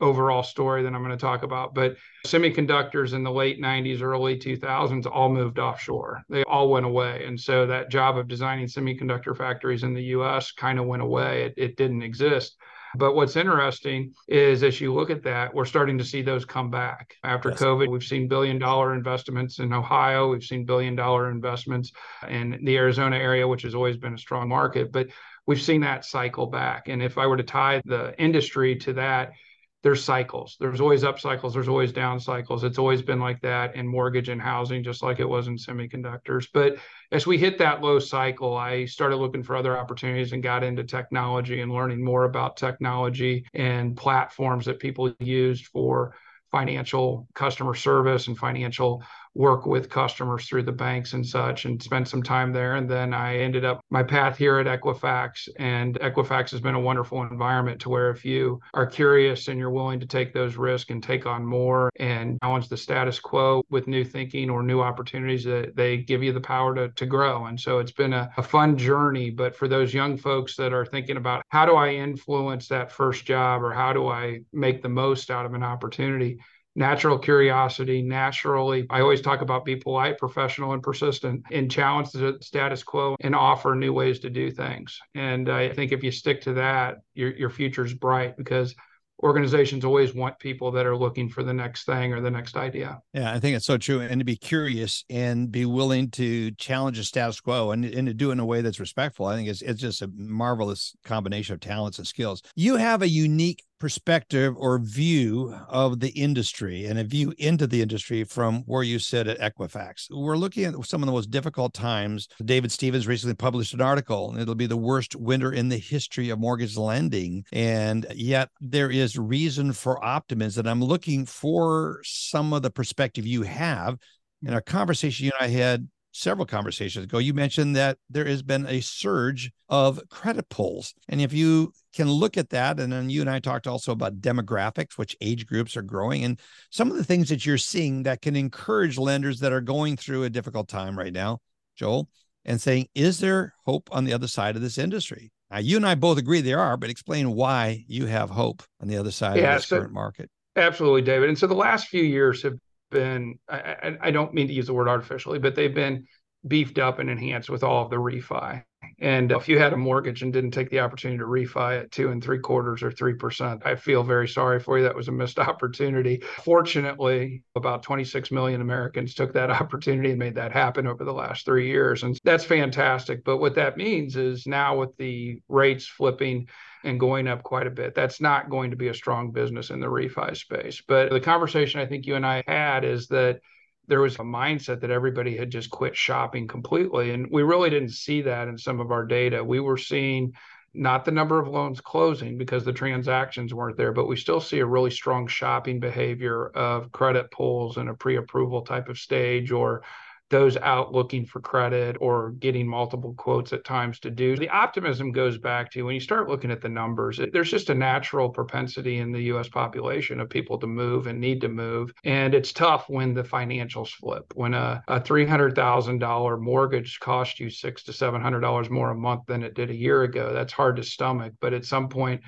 overall 0.00 0.42
story 0.42 0.82
that 0.82 0.94
I'm 0.94 1.02
going 1.02 1.10
to 1.10 1.16
talk 1.16 1.42
about. 1.42 1.74
But 1.74 1.96
semiconductors 2.26 3.14
in 3.14 3.22
the 3.22 3.32
late 3.32 3.60
90s, 3.60 4.00
early 4.00 4.38
2000s 4.38 5.06
all 5.10 5.28
moved 5.28 5.58
offshore. 5.58 6.22
They 6.28 6.44
all 6.44 6.70
went 6.70 6.86
away. 6.86 7.24
And 7.26 7.38
so 7.38 7.66
that 7.66 7.90
job 7.90 8.16
of 8.16 8.28
designing 8.28 8.66
semiconductor 8.66 9.36
factories 9.36 9.82
in 9.82 9.94
the 9.94 10.02
US 10.04 10.52
kind 10.52 10.78
of 10.78 10.86
went 10.86 11.02
away. 11.02 11.44
It, 11.44 11.54
it 11.56 11.76
didn't 11.76 12.02
exist. 12.02 12.56
But 12.94 13.14
what's 13.14 13.36
interesting 13.36 14.14
is 14.28 14.62
as 14.62 14.80
you 14.80 14.94
look 14.94 15.10
at 15.10 15.22
that, 15.24 15.54
we're 15.54 15.66
starting 15.66 15.98
to 15.98 16.04
see 16.04 16.22
those 16.22 16.44
come 16.44 16.70
back. 16.70 17.16
After 17.22 17.50
yes. 17.50 17.60
COVID, 17.60 17.88
we've 17.88 18.02
seen 18.02 18.28
billion 18.28 18.58
dollar 18.58 18.94
investments 18.94 19.58
in 19.58 19.72
Ohio, 19.72 20.30
we've 20.30 20.44
seen 20.44 20.64
billion 20.64 20.96
dollar 20.96 21.30
investments 21.30 21.92
in 22.28 22.58
the 22.62 22.76
Arizona 22.76 23.16
area, 23.16 23.46
which 23.46 23.62
has 23.62 23.74
always 23.74 23.96
been 23.96 24.14
a 24.14 24.18
strong 24.18 24.48
market. 24.48 24.90
But 24.90 25.08
we've 25.46 25.60
seen 25.60 25.82
that 25.82 26.04
cycle 26.04 26.46
back. 26.46 26.88
And 26.88 27.02
if 27.02 27.18
I 27.18 27.26
were 27.26 27.36
to 27.36 27.42
tie 27.42 27.82
the 27.84 28.18
industry 28.20 28.76
to 28.76 28.94
that, 28.94 29.32
there's 29.82 30.02
cycles. 30.02 30.56
There's 30.58 30.80
always 30.80 31.04
up 31.04 31.20
cycles. 31.20 31.54
There's 31.54 31.68
always 31.68 31.92
down 31.92 32.18
cycles. 32.18 32.64
It's 32.64 32.78
always 32.78 33.00
been 33.00 33.20
like 33.20 33.40
that 33.42 33.76
in 33.76 33.86
mortgage 33.86 34.28
and 34.28 34.42
housing, 34.42 34.82
just 34.82 35.02
like 35.02 35.20
it 35.20 35.28
was 35.28 35.46
in 35.46 35.56
semiconductors. 35.56 36.48
But 36.52 36.78
as 37.12 37.26
we 37.26 37.38
hit 37.38 37.58
that 37.58 37.80
low 37.80 38.00
cycle, 38.00 38.56
I 38.56 38.86
started 38.86 39.16
looking 39.16 39.44
for 39.44 39.54
other 39.54 39.78
opportunities 39.78 40.32
and 40.32 40.42
got 40.42 40.64
into 40.64 40.82
technology 40.82 41.60
and 41.60 41.72
learning 41.72 42.04
more 42.04 42.24
about 42.24 42.56
technology 42.56 43.46
and 43.54 43.96
platforms 43.96 44.66
that 44.66 44.80
people 44.80 45.14
used 45.20 45.66
for 45.66 46.14
financial 46.50 47.28
customer 47.34 47.74
service 47.74 48.26
and 48.26 48.36
financial 48.36 49.04
work 49.34 49.66
with 49.66 49.90
customers 49.90 50.46
through 50.46 50.62
the 50.62 50.72
banks 50.72 51.12
and 51.12 51.26
such 51.26 51.64
and 51.64 51.82
spent 51.82 52.08
some 52.08 52.22
time 52.22 52.52
there. 52.52 52.76
And 52.76 52.88
then 52.88 53.14
I 53.14 53.38
ended 53.38 53.64
up 53.64 53.80
my 53.90 54.02
path 54.02 54.36
here 54.36 54.58
at 54.58 54.66
Equifax. 54.66 55.48
And 55.58 55.98
Equifax 56.00 56.50
has 56.50 56.60
been 56.60 56.74
a 56.74 56.80
wonderful 56.80 57.22
environment 57.22 57.80
to 57.82 57.88
where 57.88 58.10
if 58.10 58.24
you 58.24 58.60
are 58.74 58.86
curious 58.86 59.48
and 59.48 59.58
you're 59.58 59.70
willing 59.70 60.00
to 60.00 60.06
take 60.06 60.32
those 60.32 60.56
risks 60.56 60.90
and 60.90 61.02
take 61.02 61.26
on 61.26 61.44
more 61.44 61.90
and 61.98 62.38
challenge 62.42 62.68
the 62.68 62.76
status 62.76 63.20
quo 63.20 63.62
with 63.70 63.86
new 63.86 64.04
thinking 64.04 64.50
or 64.50 64.62
new 64.62 64.80
opportunities, 64.80 65.44
that 65.44 65.76
they 65.76 65.98
give 65.98 66.22
you 66.22 66.32
the 66.32 66.40
power 66.40 66.74
to, 66.74 66.88
to 66.90 67.06
grow. 67.06 67.46
And 67.46 67.58
so 67.58 67.78
it's 67.78 67.92
been 67.92 68.12
a, 68.12 68.30
a 68.36 68.42
fun 68.42 68.76
journey. 68.76 69.30
But 69.30 69.54
for 69.54 69.68
those 69.68 69.94
young 69.94 70.16
folks 70.16 70.56
that 70.56 70.72
are 70.72 70.86
thinking 70.86 71.16
about 71.16 71.42
how 71.48 71.66
do 71.66 71.74
I 71.74 71.90
influence 71.90 72.68
that 72.68 72.92
first 72.92 73.24
job 73.24 73.62
or 73.62 73.72
how 73.72 73.92
do 73.92 74.08
I 74.08 74.40
make 74.52 74.82
the 74.82 74.88
most 74.88 75.30
out 75.30 75.46
of 75.46 75.54
an 75.54 75.62
opportunity, 75.62 76.38
natural 76.78 77.18
curiosity, 77.18 78.00
naturally. 78.00 78.86
I 78.88 79.00
always 79.00 79.20
talk 79.20 79.42
about 79.42 79.64
be 79.64 79.76
polite, 79.76 80.16
professional, 80.16 80.72
and 80.72 80.82
persistent 80.82 81.42
and 81.50 81.70
challenge 81.70 82.12
the 82.12 82.38
status 82.40 82.82
quo 82.82 83.16
and 83.20 83.34
offer 83.34 83.74
new 83.74 83.92
ways 83.92 84.20
to 84.20 84.30
do 84.30 84.50
things. 84.50 84.98
And 85.14 85.50
I 85.50 85.70
think 85.70 85.92
if 85.92 86.04
you 86.04 86.12
stick 86.12 86.40
to 86.42 86.54
that, 86.54 86.98
your, 87.14 87.36
your 87.36 87.50
future's 87.50 87.92
bright 87.92 88.36
because 88.36 88.74
organizations 89.22 89.84
always 89.84 90.14
want 90.14 90.38
people 90.38 90.70
that 90.70 90.86
are 90.86 90.96
looking 90.96 91.28
for 91.28 91.42
the 91.42 91.52
next 91.52 91.84
thing 91.84 92.12
or 92.12 92.20
the 92.20 92.30
next 92.30 92.56
idea. 92.56 93.00
Yeah, 93.12 93.32
I 93.32 93.40
think 93.40 93.56
it's 93.56 93.66
so 93.66 93.76
true. 93.76 94.00
And 94.00 94.20
to 94.20 94.24
be 94.24 94.36
curious 94.36 95.04
and 95.10 95.50
be 95.50 95.64
willing 95.66 96.10
to 96.12 96.52
challenge 96.52 96.98
the 96.98 97.04
status 97.04 97.40
quo 97.40 97.72
and, 97.72 97.84
and 97.84 98.06
to 98.06 98.14
do 98.14 98.30
it 98.30 98.34
in 98.34 98.40
a 98.40 98.46
way 98.46 98.60
that's 98.60 98.78
respectful. 98.78 99.26
I 99.26 99.34
think 99.34 99.48
it's 99.48 99.62
it's 99.62 99.80
just 99.80 100.02
a 100.02 100.10
marvelous 100.14 100.94
combination 101.04 101.54
of 101.54 101.60
talents 101.60 101.98
and 101.98 102.06
skills. 102.06 102.42
You 102.54 102.76
have 102.76 103.02
a 103.02 103.08
unique 103.08 103.64
perspective 103.78 104.54
or 104.56 104.78
view 104.78 105.54
of 105.68 106.00
the 106.00 106.10
industry 106.10 106.86
and 106.86 106.98
a 106.98 107.04
view 107.04 107.32
into 107.38 107.66
the 107.66 107.80
industry 107.82 108.24
from 108.24 108.62
where 108.62 108.82
you 108.82 108.98
sit 108.98 109.26
at 109.26 109.38
Equifax. 109.38 110.06
We're 110.10 110.36
looking 110.36 110.64
at 110.64 110.86
some 110.86 111.02
of 111.02 111.06
the 111.06 111.12
most 111.12 111.30
difficult 111.30 111.74
times. 111.74 112.28
David 112.44 112.72
Stevens 112.72 113.06
recently 113.06 113.34
published 113.34 113.74
an 113.74 113.80
article, 113.80 114.30
and 114.30 114.40
it'll 114.40 114.54
be 114.54 114.66
the 114.66 114.76
worst 114.76 115.16
winter 115.16 115.52
in 115.52 115.68
the 115.68 115.78
history 115.78 116.30
of 116.30 116.38
mortgage 116.38 116.76
lending. 116.76 117.44
And 117.52 118.06
yet 118.14 118.50
there 118.60 118.90
is 118.90 119.18
reason 119.18 119.72
for 119.72 120.04
optimism. 120.04 120.60
And 120.60 120.70
I'm 120.70 120.84
looking 120.84 121.26
for 121.26 122.00
some 122.04 122.52
of 122.52 122.62
the 122.62 122.70
perspective 122.70 123.26
you 123.26 123.42
have. 123.42 123.98
In 124.44 124.54
our 124.54 124.60
conversation 124.60 125.26
you 125.26 125.32
and 125.38 125.44
I 125.44 125.50
had 125.50 125.88
several 126.12 126.46
conversations 126.46 127.04
ago, 127.04 127.18
you 127.18 127.34
mentioned 127.34 127.76
that 127.76 127.98
there 128.10 128.24
has 128.24 128.42
been 128.42 128.66
a 128.66 128.80
surge 128.80 129.50
of 129.68 130.00
credit 130.08 130.48
pulls. 130.48 130.94
And 131.08 131.20
if 131.20 131.32
you 131.32 131.72
can 131.94 132.10
look 132.10 132.36
at 132.36 132.50
that, 132.50 132.80
and 132.80 132.92
then 132.92 133.10
you 133.10 133.20
and 133.20 133.30
I 133.30 133.38
talked 133.40 133.66
also 133.66 133.92
about 133.92 134.20
demographics, 134.20 134.96
which 134.96 135.16
age 135.20 135.46
groups 135.46 135.76
are 135.76 135.82
growing, 135.82 136.24
and 136.24 136.40
some 136.70 136.90
of 136.90 136.96
the 136.96 137.04
things 137.04 137.28
that 137.28 137.44
you're 137.44 137.58
seeing 137.58 138.04
that 138.04 138.22
can 138.22 138.36
encourage 138.36 138.98
lenders 138.98 139.40
that 139.40 139.52
are 139.52 139.60
going 139.60 139.96
through 139.96 140.24
a 140.24 140.30
difficult 140.30 140.68
time 140.68 140.98
right 140.98 141.12
now, 141.12 141.38
Joel, 141.76 142.08
and 142.44 142.60
saying, 142.60 142.88
is 142.94 143.20
there 143.20 143.54
hope 143.64 143.88
on 143.92 144.04
the 144.04 144.12
other 144.12 144.28
side 144.28 144.56
of 144.56 144.62
this 144.62 144.78
industry? 144.78 145.30
Now, 145.50 145.58
you 145.58 145.76
and 145.76 145.86
I 145.86 145.94
both 145.94 146.18
agree 146.18 146.40
there 146.40 146.60
are, 146.60 146.76
but 146.76 146.90
explain 146.90 147.32
why 147.32 147.84
you 147.86 148.06
have 148.06 148.30
hope 148.30 148.62
on 148.80 148.88
the 148.88 148.96
other 148.98 149.10
side 149.10 149.38
yeah, 149.38 149.54
of 149.54 149.58
this 149.60 149.68
so, 149.68 149.78
current 149.78 149.92
market. 149.92 150.30
Absolutely, 150.56 151.02
David. 151.02 151.28
And 151.28 151.38
so 151.38 151.46
the 151.46 151.54
last 151.54 151.88
few 151.88 152.02
years 152.02 152.42
have 152.42 152.58
been 152.90 153.38
I, 153.48 153.96
I, 154.00 154.10
don't 154.10 154.34
mean 154.34 154.48
to 154.48 154.52
use 154.52 154.66
the 154.66 154.74
word 154.74 154.88
artificially, 154.88 155.38
but 155.38 155.54
they've 155.54 155.74
been 155.74 156.06
beefed 156.46 156.78
up 156.78 156.98
and 156.98 157.10
enhanced 157.10 157.50
with 157.50 157.64
all 157.64 157.84
of 157.84 157.90
the 157.90 157.96
refi. 157.96 158.62
And 159.00 159.32
if 159.32 159.48
you 159.48 159.58
had 159.58 159.72
a 159.72 159.76
mortgage 159.76 160.22
and 160.22 160.32
didn't 160.32 160.52
take 160.52 160.70
the 160.70 160.80
opportunity 160.80 161.18
to 161.18 161.24
refi 161.24 161.80
at 161.80 161.90
two 161.90 162.10
and 162.10 162.22
three 162.22 162.38
quarters 162.38 162.82
or 162.82 162.90
three 162.90 163.14
percent, 163.14 163.62
I 163.64 163.74
feel 163.74 164.02
very 164.02 164.28
sorry 164.28 164.60
for 164.60 164.78
you. 164.78 164.84
That 164.84 164.94
was 164.94 165.08
a 165.08 165.12
missed 165.12 165.38
opportunity. 165.38 166.22
Fortunately, 166.44 167.42
about 167.54 167.82
26 167.82 168.30
million 168.30 168.60
Americans 168.60 169.14
took 169.14 169.32
that 169.34 169.50
opportunity 169.62 170.10
and 170.10 170.18
made 170.18 170.36
that 170.36 170.52
happen 170.52 170.86
over 170.86 171.04
the 171.04 171.12
last 171.12 171.44
three 171.44 171.68
years. 171.68 172.02
And 172.02 172.18
that's 172.24 172.44
fantastic. 172.44 173.24
But 173.24 173.38
what 173.38 173.56
that 173.56 173.76
means 173.76 174.16
is 174.16 174.46
now 174.46 174.78
with 174.78 174.96
the 174.96 175.40
rates 175.48 175.86
flipping 175.86 176.48
and 176.84 177.00
going 177.00 177.28
up 177.28 177.42
quite 177.42 177.66
a 177.66 177.70
bit. 177.70 177.94
That's 177.94 178.20
not 178.20 178.50
going 178.50 178.70
to 178.70 178.76
be 178.76 178.88
a 178.88 178.94
strong 178.94 179.30
business 179.32 179.70
in 179.70 179.80
the 179.80 179.86
refi 179.86 180.36
space. 180.36 180.82
But 180.86 181.10
the 181.10 181.20
conversation 181.20 181.80
I 181.80 181.86
think 181.86 182.06
you 182.06 182.14
and 182.14 182.26
I 182.26 182.42
had 182.46 182.84
is 182.84 183.08
that 183.08 183.40
there 183.88 184.00
was 184.00 184.16
a 184.16 184.18
mindset 184.18 184.80
that 184.80 184.90
everybody 184.90 185.36
had 185.36 185.50
just 185.50 185.70
quit 185.70 185.96
shopping 185.96 186.46
completely. 186.46 187.10
And 187.12 187.28
we 187.30 187.42
really 187.42 187.70
didn't 187.70 187.90
see 187.92 188.22
that 188.22 188.48
in 188.48 188.58
some 188.58 188.80
of 188.80 188.90
our 188.90 189.04
data. 189.04 189.42
We 189.42 189.60
were 189.60 189.78
seeing 189.78 190.34
not 190.74 191.04
the 191.04 191.10
number 191.10 191.40
of 191.40 191.48
loans 191.48 191.80
closing 191.80 192.36
because 192.36 192.64
the 192.64 192.72
transactions 192.72 193.54
weren't 193.54 193.78
there, 193.78 193.92
but 193.92 194.06
we 194.06 194.16
still 194.16 194.40
see 194.40 194.58
a 194.58 194.66
really 194.66 194.90
strong 194.90 195.26
shopping 195.26 195.80
behavior 195.80 196.48
of 196.48 196.92
credit 196.92 197.30
pulls 197.30 197.78
and 197.78 197.88
a 197.88 197.94
pre 197.94 198.16
approval 198.16 198.62
type 198.62 198.88
of 198.88 198.98
stage 198.98 199.50
or 199.50 199.82
those 200.30 200.56
out 200.58 200.92
looking 200.92 201.24
for 201.24 201.40
credit 201.40 201.96
or 202.00 202.32
getting 202.32 202.66
multiple 202.66 203.14
quotes 203.14 203.52
at 203.52 203.64
times 203.64 203.98
to 204.00 204.10
do. 204.10 204.36
The 204.36 204.48
optimism 204.48 205.12
goes 205.12 205.38
back 205.38 205.70
to 205.72 205.82
when 205.82 205.94
you 205.94 206.00
start 206.00 206.28
looking 206.28 206.50
at 206.50 206.60
the 206.60 206.68
numbers, 206.68 207.18
it, 207.18 207.32
there's 207.32 207.50
just 207.50 207.70
a 207.70 207.74
natural 207.74 208.28
propensity 208.28 208.98
in 208.98 209.12
the 209.12 209.22
US 209.34 209.48
population 209.48 210.20
of 210.20 210.28
people 210.28 210.58
to 210.58 210.66
move 210.66 211.06
and 211.06 211.20
need 211.20 211.40
to 211.40 211.48
move. 211.48 211.92
And 212.04 212.34
it's 212.34 212.52
tough 212.52 212.88
when 212.88 213.14
the 213.14 213.22
financials 213.22 213.90
flip. 213.90 214.32
When 214.34 214.54
a, 214.54 214.82
a 214.88 215.00
$300,000 215.00 216.40
mortgage 216.40 217.00
costs 217.00 217.40
you 217.40 217.50
six 217.50 217.82
to 217.84 217.92
$700 217.92 218.70
more 218.70 218.90
a 218.90 218.94
month 218.94 219.22
than 219.26 219.42
it 219.42 219.54
did 219.54 219.70
a 219.70 219.76
year 219.76 220.02
ago, 220.02 220.32
that's 220.32 220.52
hard 220.52 220.76
to 220.76 220.82
stomach. 220.82 221.32
But 221.40 221.54
at 221.54 221.64
some 221.64 221.88
point, 221.88 222.20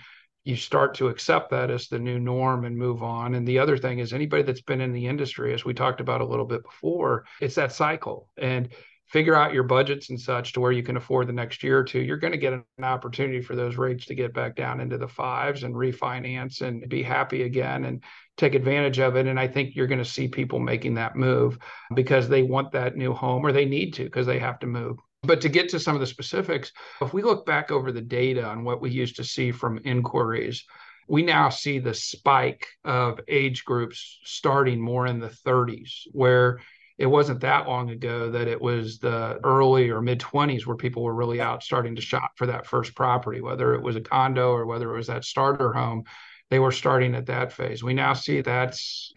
you 0.50 0.56
start 0.56 0.94
to 0.96 1.08
accept 1.08 1.50
that 1.50 1.70
as 1.70 1.88
the 1.88 1.98
new 1.98 2.18
norm 2.18 2.64
and 2.64 2.76
move 2.76 3.02
on. 3.02 3.34
And 3.34 3.46
the 3.46 3.58
other 3.58 3.78
thing 3.78 4.00
is 4.00 4.12
anybody 4.12 4.42
that's 4.42 4.60
been 4.60 4.80
in 4.80 4.92
the 4.92 5.06
industry, 5.06 5.54
as 5.54 5.64
we 5.64 5.72
talked 5.72 6.00
about 6.00 6.20
a 6.20 6.26
little 6.26 6.44
bit 6.44 6.62
before, 6.64 7.24
it's 7.40 7.54
that 7.54 7.72
cycle. 7.72 8.28
And 8.36 8.68
figure 9.10 9.34
out 9.34 9.52
your 9.52 9.64
budgets 9.64 10.10
and 10.10 10.20
such 10.20 10.52
to 10.52 10.60
where 10.60 10.70
you 10.70 10.84
can 10.84 10.96
afford 10.96 11.26
the 11.26 11.32
next 11.32 11.64
year 11.64 11.78
or 11.78 11.84
two, 11.84 12.00
you're 12.00 12.16
going 12.16 12.32
to 12.32 12.38
get 12.38 12.52
an 12.52 12.64
opportunity 12.82 13.40
for 13.40 13.56
those 13.56 13.76
rates 13.76 14.06
to 14.06 14.14
get 14.14 14.32
back 14.32 14.54
down 14.54 14.80
into 14.80 14.98
the 14.98 15.08
fives 15.08 15.64
and 15.64 15.74
refinance 15.74 16.60
and 16.60 16.88
be 16.88 17.02
happy 17.02 17.42
again 17.42 17.86
and 17.86 18.04
take 18.36 18.54
advantage 18.54 19.00
of 19.00 19.16
it. 19.16 19.26
And 19.26 19.38
I 19.38 19.48
think 19.48 19.74
you're 19.74 19.88
going 19.88 19.98
to 19.98 20.04
see 20.04 20.28
people 20.28 20.60
making 20.60 20.94
that 20.94 21.16
move 21.16 21.58
because 21.94 22.28
they 22.28 22.42
want 22.42 22.72
that 22.72 22.96
new 22.96 23.12
home 23.12 23.44
or 23.44 23.50
they 23.50 23.64
need 23.64 23.94
to 23.94 24.04
because 24.04 24.26
they 24.26 24.38
have 24.38 24.60
to 24.60 24.66
move. 24.66 24.98
But 25.22 25.42
to 25.42 25.48
get 25.48 25.68
to 25.70 25.80
some 25.80 25.94
of 25.94 26.00
the 26.00 26.06
specifics, 26.06 26.72
if 27.02 27.12
we 27.12 27.22
look 27.22 27.44
back 27.44 27.70
over 27.70 27.92
the 27.92 28.00
data 28.00 28.44
on 28.44 28.64
what 28.64 28.80
we 28.80 28.90
used 28.90 29.16
to 29.16 29.24
see 29.24 29.52
from 29.52 29.80
inquiries, 29.84 30.64
we 31.08 31.22
now 31.22 31.50
see 31.50 31.78
the 31.78 31.92
spike 31.92 32.66
of 32.84 33.20
age 33.28 33.64
groups 33.64 34.18
starting 34.24 34.80
more 34.80 35.06
in 35.06 35.18
the 35.18 35.28
30s, 35.28 36.06
where 36.12 36.60
it 36.96 37.06
wasn't 37.06 37.40
that 37.40 37.66
long 37.66 37.90
ago 37.90 38.30
that 38.30 38.46
it 38.46 38.60
was 38.60 38.98
the 38.98 39.40
early 39.42 39.90
or 39.90 40.00
mid 40.00 40.20
20s 40.20 40.66
where 40.66 40.76
people 40.76 41.02
were 41.02 41.14
really 41.14 41.40
out 41.40 41.62
starting 41.62 41.96
to 41.96 42.02
shop 42.02 42.32
for 42.36 42.46
that 42.46 42.66
first 42.66 42.94
property, 42.94 43.40
whether 43.40 43.74
it 43.74 43.82
was 43.82 43.96
a 43.96 44.00
condo 44.00 44.52
or 44.52 44.66
whether 44.66 44.90
it 44.90 44.96
was 44.96 45.08
that 45.08 45.24
starter 45.24 45.72
home. 45.72 46.04
They 46.50 46.58
were 46.58 46.72
starting 46.72 47.14
at 47.14 47.26
that 47.26 47.52
phase. 47.52 47.82
We 47.82 47.94
now 47.94 48.12
see 48.12 48.40
that's 48.40 49.12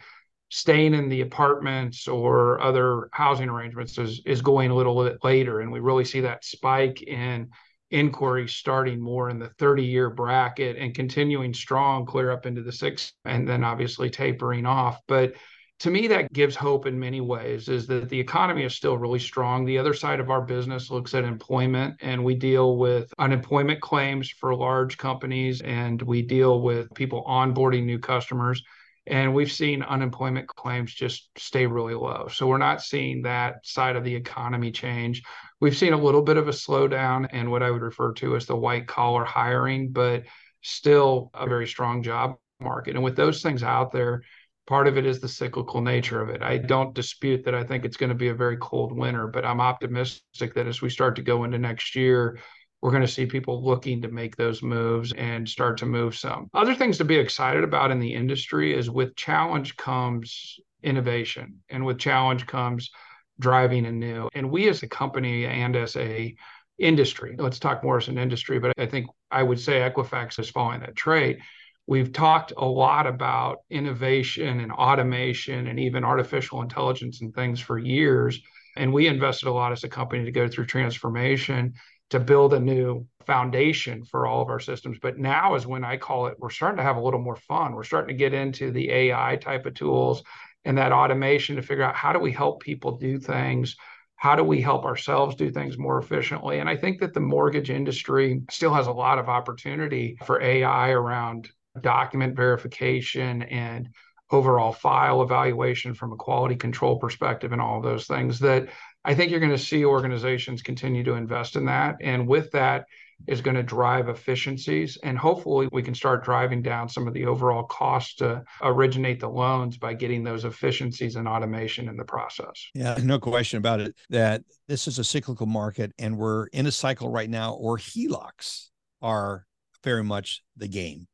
staying 0.54 0.94
in 0.94 1.10
the 1.10 1.22
apartments 1.22 2.08
or 2.08 2.62
other 2.62 3.10
housing 3.12 3.50
arrangements 3.50 3.98
is, 3.98 4.22
is 4.24 4.40
going 4.40 4.70
a 4.70 4.76
little 4.76 5.04
bit 5.04 5.18
later. 5.24 5.62
And 5.62 5.72
we 5.72 5.80
really 5.80 6.06
see 6.06 6.22
that 6.22 6.46
spike 6.46 7.02
in 7.02 7.50
inquiries 7.90 8.54
starting 8.54 9.02
more 9.02 9.32
in 9.32 9.40
the 9.40 9.50
30 9.50 9.84
year 9.84 10.12
bracket 10.12 10.78
and 10.78 10.94
continuing 10.94 11.56
strong 11.56 12.06
clear 12.06 12.30
up 12.30 12.46
into 12.46 12.62
the 12.62 12.72
six 12.72 13.14
and 13.26 13.48
then 13.48 13.64
obviously 13.64 14.12
tapering 14.12 14.68
off. 14.68 15.00
But 15.08 15.34
to 15.80 15.90
me 15.90 16.06
that 16.06 16.32
gives 16.32 16.56
hope 16.56 16.86
in 16.86 17.00
many 17.00 17.20
ways 17.20 17.68
is 17.68 17.88
that 17.88 18.08
the 18.10 18.20
economy 18.20 18.64
is 18.64 18.76
still 18.76 18.96
really 18.96 19.18
strong 19.18 19.66
the 19.66 19.80
other 19.80 19.96
side 19.96 20.20
of 20.20 20.30
our 20.30 20.42
business 20.42 20.92
looks 20.92 21.16
at 21.16 21.24
employment 21.24 21.96
and 22.00 22.24
we 22.24 22.36
deal 22.36 22.78
with 22.78 23.12
unemployment 23.18 23.82
claims 23.82 24.30
for 24.30 24.54
large 24.54 25.00
companies 25.00 25.62
and 25.62 26.00
we 26.04 26.22
deal 26.22 26.62
with 26.62 26.94
people 26.94 27.24
onboarding 27.28 27.86
new 27.86 27.98
customers 27.98 28.64
and 29.06 29.34
we've 29.34 29.52
seen 29.52 29.84
unemployment 29.84 30.48
claims 30.48 30.94
just 30.94 31.30
stay 31.38 31.66
really 31.66 31.94
low. 31.94 32.28
So 32.32 32.48
we're 32.48 32.58
not 32.58 32.82
seeing 32.82 33.24
that 33.24 33.66
side 33.66 33.96
of 33.96 34.04
the 34.04 34.16
economy 34.16 34.72
change. 34.72 35.24
We've 35.60 35.76
seen 35.76 35.94
a 35.94 36.02
little 36.02 36.22
bit 36.22 36.38
of 36.38 36.48
a 36.48 36.52
slowdown 36.52 37.34
in 37.34 37.52
what 37.52 37.64
i 37.64 37.72
would 37.72 37.82
refer 37.82 38.14
to 38.14 38.36
as 38.36 38.46
the 38.46 38.56
white 38.56 38.88
collar 38.88 39.26
hiring 39.26 39.92
but 39.92 40.24
still 40.62 41.32
a 41.34 41.48
very 41.48 41.68
strong 41.68 42.04
job 42.04 42.36
market. 42.62 42.96
And 42.96 43.04
with 43.04 43.16
those 43.16 43.42
things 43.42 43.64
out 43.64 43.92
there 43.92 44.24
Part 44.66 44.88
of 44.88 44.98
it 44.98 45.06
is 45.06 45.20
the 45.20 45.28
cyclical 45.28 45.82
nature 45.82 46.22
of 46.22 46.30
it. 46.30 46.42
I 46.42 46.58
don't 46.58 46.96
dispute 46.96 47.44
that 47.44 47.56
I 47.56 47.66
think 47.66 47.84
it's 47.84 47.98
going 47.98 48.12
to 48.12 48.16
be 48.16 48.30
a 48.30 48.34
very 48.34 48.56
cold 48.58 48.98
winter, 48.98 49.28
but 49.28 49.44
I'm 49.44 49.60
optimistic 49.60 50.54
that 50.54 50.68
as 50.68 50.82
we 50.82 50.90
start 50.90 51.18
to 51.18 51.22
go 51.22 51.44
into 51.44 51.58
next 51.58 51.98
year, 51.98 52.40
we're 52.84 52.92
going 52.92 53.02
to 53.02 53.08
see 53.08 53.26
people 53.26 53.64
looking 53.64 54.02
to 54.02 54.10
make 54.10 54.36
those 54.36 54.62
moves 54.62 55.14
and 55.14 55.48
start 55.48 55.78
to 55.78 55.86
move 55.86 56.18
some. 56.18 56.50
Other 56.54 56.76
things 56.76 56.98
to 56.98 57.06
be 57.06 57.16
excited 57.16 57.64
about 57.64 57.92
in 57.92 58.00
the 58.02 58.14
industry 58.14 58.78
is 58.78 58.90
with 58.90 59.16
challenge 59.16 59.78
comes 59.78 60.60
innovation, 60.84 61.62
and 61.70 61.86
with 61.86 61.98
challenge 61.98 62.46
comes 62.46 62.92
driving 63.40 63.86
anew. 63.86 64.28
And 64.34 64.52
we 64.52 64.68
as 64.68 64.84
a 64.84 64.90
company 64.90 65.46
and 65.46 65.78
as 65.78 65.96
a 65.96 66.36
industry, 66.78 67.38
let's 67.40 67.58
talk 67.58 67.86
more 67.86 68.00
as 68.00 68.10
an 68.10 68.18
industry, 68.18 68.60
but 68.60 68.74
I 68.78 68.86
think 68.86 69.08
I 69.32 69.44
would 69.44 69.62
say 69.62 69.80
Equifax 69.80 70.38
is 70.38 70.50
following 70.50 70.82
that 70.82 70.98
trait 70.98 71.40
We've 71.86 72.14
talked 72.14 72.54
a 72.56 72.66
lot 72.66 73.08
about 73.08 73.60
innovation 73.70 74.62
and 74.62 74.72
automation 74.72 75.68
and 75.68 75.80
even 75.80 76.06
artificial 76.06 76.62
intelligence 76.62 77.22
and 77.22 77.34
things 77.34 77.60
for 77.60 77.78
years. 77.78 78.40
And 78.78 78.94
we 78.94 79.08
invested 79.08 79.50
a 79.50 79.54
lot 79.54 79.74
as 79.74 79.84
a 79.84 79.90
company 79.90 80.24
to 80.24 80.32
go 80.32 80.48
through 80.48 80.68
transformation 80.68 81.74
to 82.14 82.20
build 82.20 82.54
a 82.54 82.60
new 82.60 83.06
foundation 83.26 84.06
for 84.06 84.26
all 84.26 84.42
of 84.42 84.50
our 84.50 84.60
systems. 84.60 84.98
But 85.02 85.18
now 85.18 85.56
is 85.56 85.68
when 85.68 85.84
I 85.84 85.98
call 85.98 86.28
it, 86.28 86.38
we're 86.40 86.50
starting 86.50 86.78
to 86.78 86.84
have 86.84 86.98
a 86.98 87.02
little 87.02 87.20
more 87.20 87.36
fun. 87.36 87.74
We're 87.74 87.84
starting 87.84 88.16
to 88.16 88.20
get 88.20 88.34
into 88.34 88.72
the 88.72 88.90
AI 88.92 89.36
type 89.38 89.66
of 89.66 89.74
tools 89.74 90.24
and 90.64 90.78
that 90.78 90.92
automation 90.92 91.56
to 91.56 91.62
figure 91.62 91.84
out 91.84 91.96
how 91.96 92.14
do 92.14 92.20
we 92.20 92.32
help 92.32 92.62
people 92.62 92.98
do 92.98 93.20
things 93.20 93.76
how 94.16 94.38
do 94.38 94.44
we 94.44 94.62
help 94.62 94.86
ourselves 94.86 95.36
do 95.36 95.52
things 95.52 95.78
more 95.78 95.98
efficiently? 95.98 96.60
And 96.60 96.70
I 96.70 96.78
think 96.78 97.02
that 97.02 97.14
the 97.14 97.20
mortgage 97.20 97.70
industry 97.70 98.42
still 98.50 98.74
has 98.74 98.88
a 98.88 98.92
lot 98.94 99.20
of 99.20 99.28
opportunity 99.28 100.18
for 100.26 100.42
AI 100.42 100.92
around 100.92 101.50
document 101.82 102.34
verification 102.34 103.44
and 103.44 103.90
overall 104.32 104.72
file 104.72 105.24
evaluation 105.24 105.94
from 105.94 106.14
a 106.14 106.16
quality 106.16 106.56
control 106.56 107.00
perspective 107.00 107.52
and 107.52 107.62
all 107.62 107.82
those 107.82 108.08
things 108.08 108.40
that 108.40 108.70
I 109.06 109.14
think 109.14 109.32
you're 109.32 109.40
going 109.40 109.52
to 109.52 109.58
see 109.58 109.86
organizations 109.86 110.62
continue 110.62 111.04
to 111.04 111.14
invest 111.14 111.56
in 111.56 111.66
that. 111.66 111.98
And 112.02 112.28
with 112.28 112.52
that 112.52 112.86
is 113.28 113.42
going 113.42 113.56
to 113.56 113.64
drive 113.64 114.10
efficiencies. 114.10 114.98
And 115.04 115.18
hopefully 115.18 115.70
we 115.72 115.82
can 115.82 115.96
start 115.96 116.24
driving 116.24 116.62
down 116.62 116.90
some 116.90 117.08
of 117.08 117.14
the 117.14 117.26
overall 117.26 117.64
cost 117.64 118.20
to 118.20 118.44
originate 118.62 119.20
the 119.20 119.30
loans 119.30 119.78
by 119.78 119.94
getting 119.94 120.24
those 120.24 120.46
efficiencies 120.46 121.16
and 121.16 121.28
automation 121.28 121.88
in 121.88 121.96
the 121.96 122.04
process. 122.04 122.70
Yeah, 122.74 122.98
no 123.02 123.20
question 123.20 123.58
about 123.58 123.80
it 123.80 123.96
that 124.10 124.44
this 124.68 124.88
is 124.88 125.00
a 125.00 125.04
cyclical 125.04 125.46
market 125.46 125.92
and 125.98 126.18
we're 126.18 126.48
in 126.48 126.66
a 126.66 126.72
cycle 126.72 127.10
right 127.10 127.30
now 127.30 127.56
where 127.56 127.78
HELOCs 127.78 128.70
are 129.02 129.46
very 129.84 130.04
much 130.04 130.44
the 130.58 130.68
game. 130.68 131.08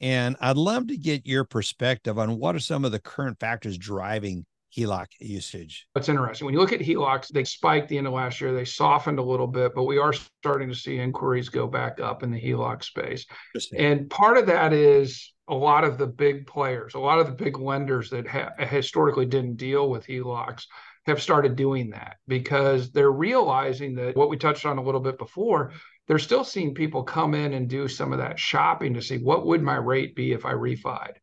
And 0.00 0.36
I'd 0.40 0.56
love 0.56 0.88
to 0.88 0.96
get 0.96 1.26
your 1.26 1.44
perspective 1.44 2.18
on 2.18 2.38
what 2.38 2.54
are 2.54 2.60
some 2.60 2.84
of 2.84 2.92
the 2.92 3.00
current 3.00 3.40
factors 3.40 3.76
driving 3.76 4.46
HELOC 4.76 5.06
usage. 5.20 5.86
That's 5.94 6.08
interesting. 6.08 6.44
When 6.44 6.54
you 6.54 6.60
look 6.60 6.72
at 6.72 6.80
HELOCs, 6.80 7.28
they 7.28 7.44
spiked 7.44 7.88
the 7.88 7.98
end 7.98 8.06
of 8.06 8.12
last 8.12 8.40
year. 8.40 8.52
They 8.52 8.64
softened 8.64 9.18
a 9.18 9.22
little 9.22 9.46
bit, 9.46 9.74
but 9.74 9.84
we 9.84 9.98
are 9.98 10.12
starting 10.12 10.68
to 10.68 10.74
see 10.74 10.98
inquiries 10.98 11.48
go 11.48 11.66
back 11.66 12.00
up 12.00 12.22
in 12.22 12.30
the 12.30 12.40
HELOC 12.40 12.84
space. 12.84 13.26
And 13.76 14.08
part 14.10 14.36
of 14.36 14.46
that 14.46 14.72
is 14.72 15.32
a 15.48 15.54
lot 15.54 15.84
of 15.84 15.98
the 15.98 16.06
big 16.06 16.46
players, 16.46 16.94
a 16.94 16.98
lot 16.98 17.18
of 17.18 17.26
the 17.26 17.32
big 17.44 17.58
lenders 17.58 18.10
that 18.10 18.26
ha- 18.26 18.50
historically 18.58 19.26
didn't 19.26 19.56
deal 19.56 19.88
with 19.88 20.06
HELOCs 20.06 20.66
have 21.06 21.22
started 21.22 21.56
doing 21.56 21.90
that 21.90 22.16
because 22.26 22.90
they're 22.92 23.10
realizing 23.10 23.94
that 23.94 24.14
what 24.14 24.28
we 24.28 24.36
touched 24.36 24.66
on 24.66 24.76
a 24.76 24.82
little 24.82 25.00
bit 25.00 25.16
before 25.16 25.72
they're 26.08 26.18
still 26.18 26.42
seeing 26.42 26.74
people 26.74 27.02
come 27.02 27.34
in 27.34 27.52
and 27.52 27.68
do 27.68 27.86
some 27.86 28.12
of 28.12 28.18
that 28.18 28.38
shopping 28.38 28.94
to 28.94 29.02
see 29.02 29.18
what 29.18 29.46
would 29.46 29.62
my 29.62 29.76
rate 29.76 30.16
be 30.16 30.32
if 30.32 30.46
I 30.46 30.52
refied. 30.52 31.16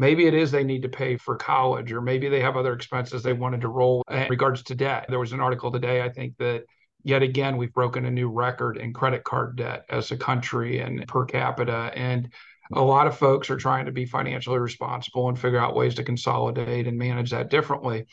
Maybe 0.00 0.26
it 0.26 0.32
is 0.32 0.50
they 0.50 0.64
need 0.64 0.80
to 0.80 0.88
pay 0.88 1.18
for 1.18 1.36
college, 1.36 1.92
or 1.92 2.00
maybe 2.00 2.30
they 2.30 2.40
have 2.40 2.56
other 2.56 2.72
expenses 2.72 3.22
they 3.22 3.34
wanted 3.34 3.60
to 3.60 3.68
roll 3.68 4.02
in 4.10 4.28
regards 4.30 4.62
to 4.62 4.74
debt. 4.74 5.04
There 5.10 5.18
was 5.18 5.34
an 5.34 5.40
article 5.40 5.70
today, 5.70 6.00
I 6.00 6.08
think, 6.08 6.38
that 6.38 6.64
yet 7.04 7.22
again 7.22 7.58
we've 7.58 7.74
broken 7.74 8.06
a 8.06 8.10
new 8.10 8.30
record 8.30 8.78
in 8.78 8.94
credit 8.94 9.24
card 9.24 9.56
debt 9.56 9.84
as 9.90 10.10
a 10.10 10.16
country 10.16 10.78
and 10.78 11.06
per 11.06 11.26
capita. 11.26 11.92
And 11.94 12.32
a 12.72 12.80
lot 12.80 13.08
of 13.08 13.18
folks 13.18 13.50
are 13.50 13.58
trying 13.58 13.84
to 13.84 13.92
be 13.92 14.06
financially 14.06 14.58
responsible 14.58 15.28
and 15.28 15.38
figure 15.38 15.58
out 15.58 15.76
ways 15.76 15.96
to 15.96 16.02
consolidate 16.02 16.86
and 16.86 16.96
manage 16.96 17.32
that 17.32 17.50
differently. 17.50 18.06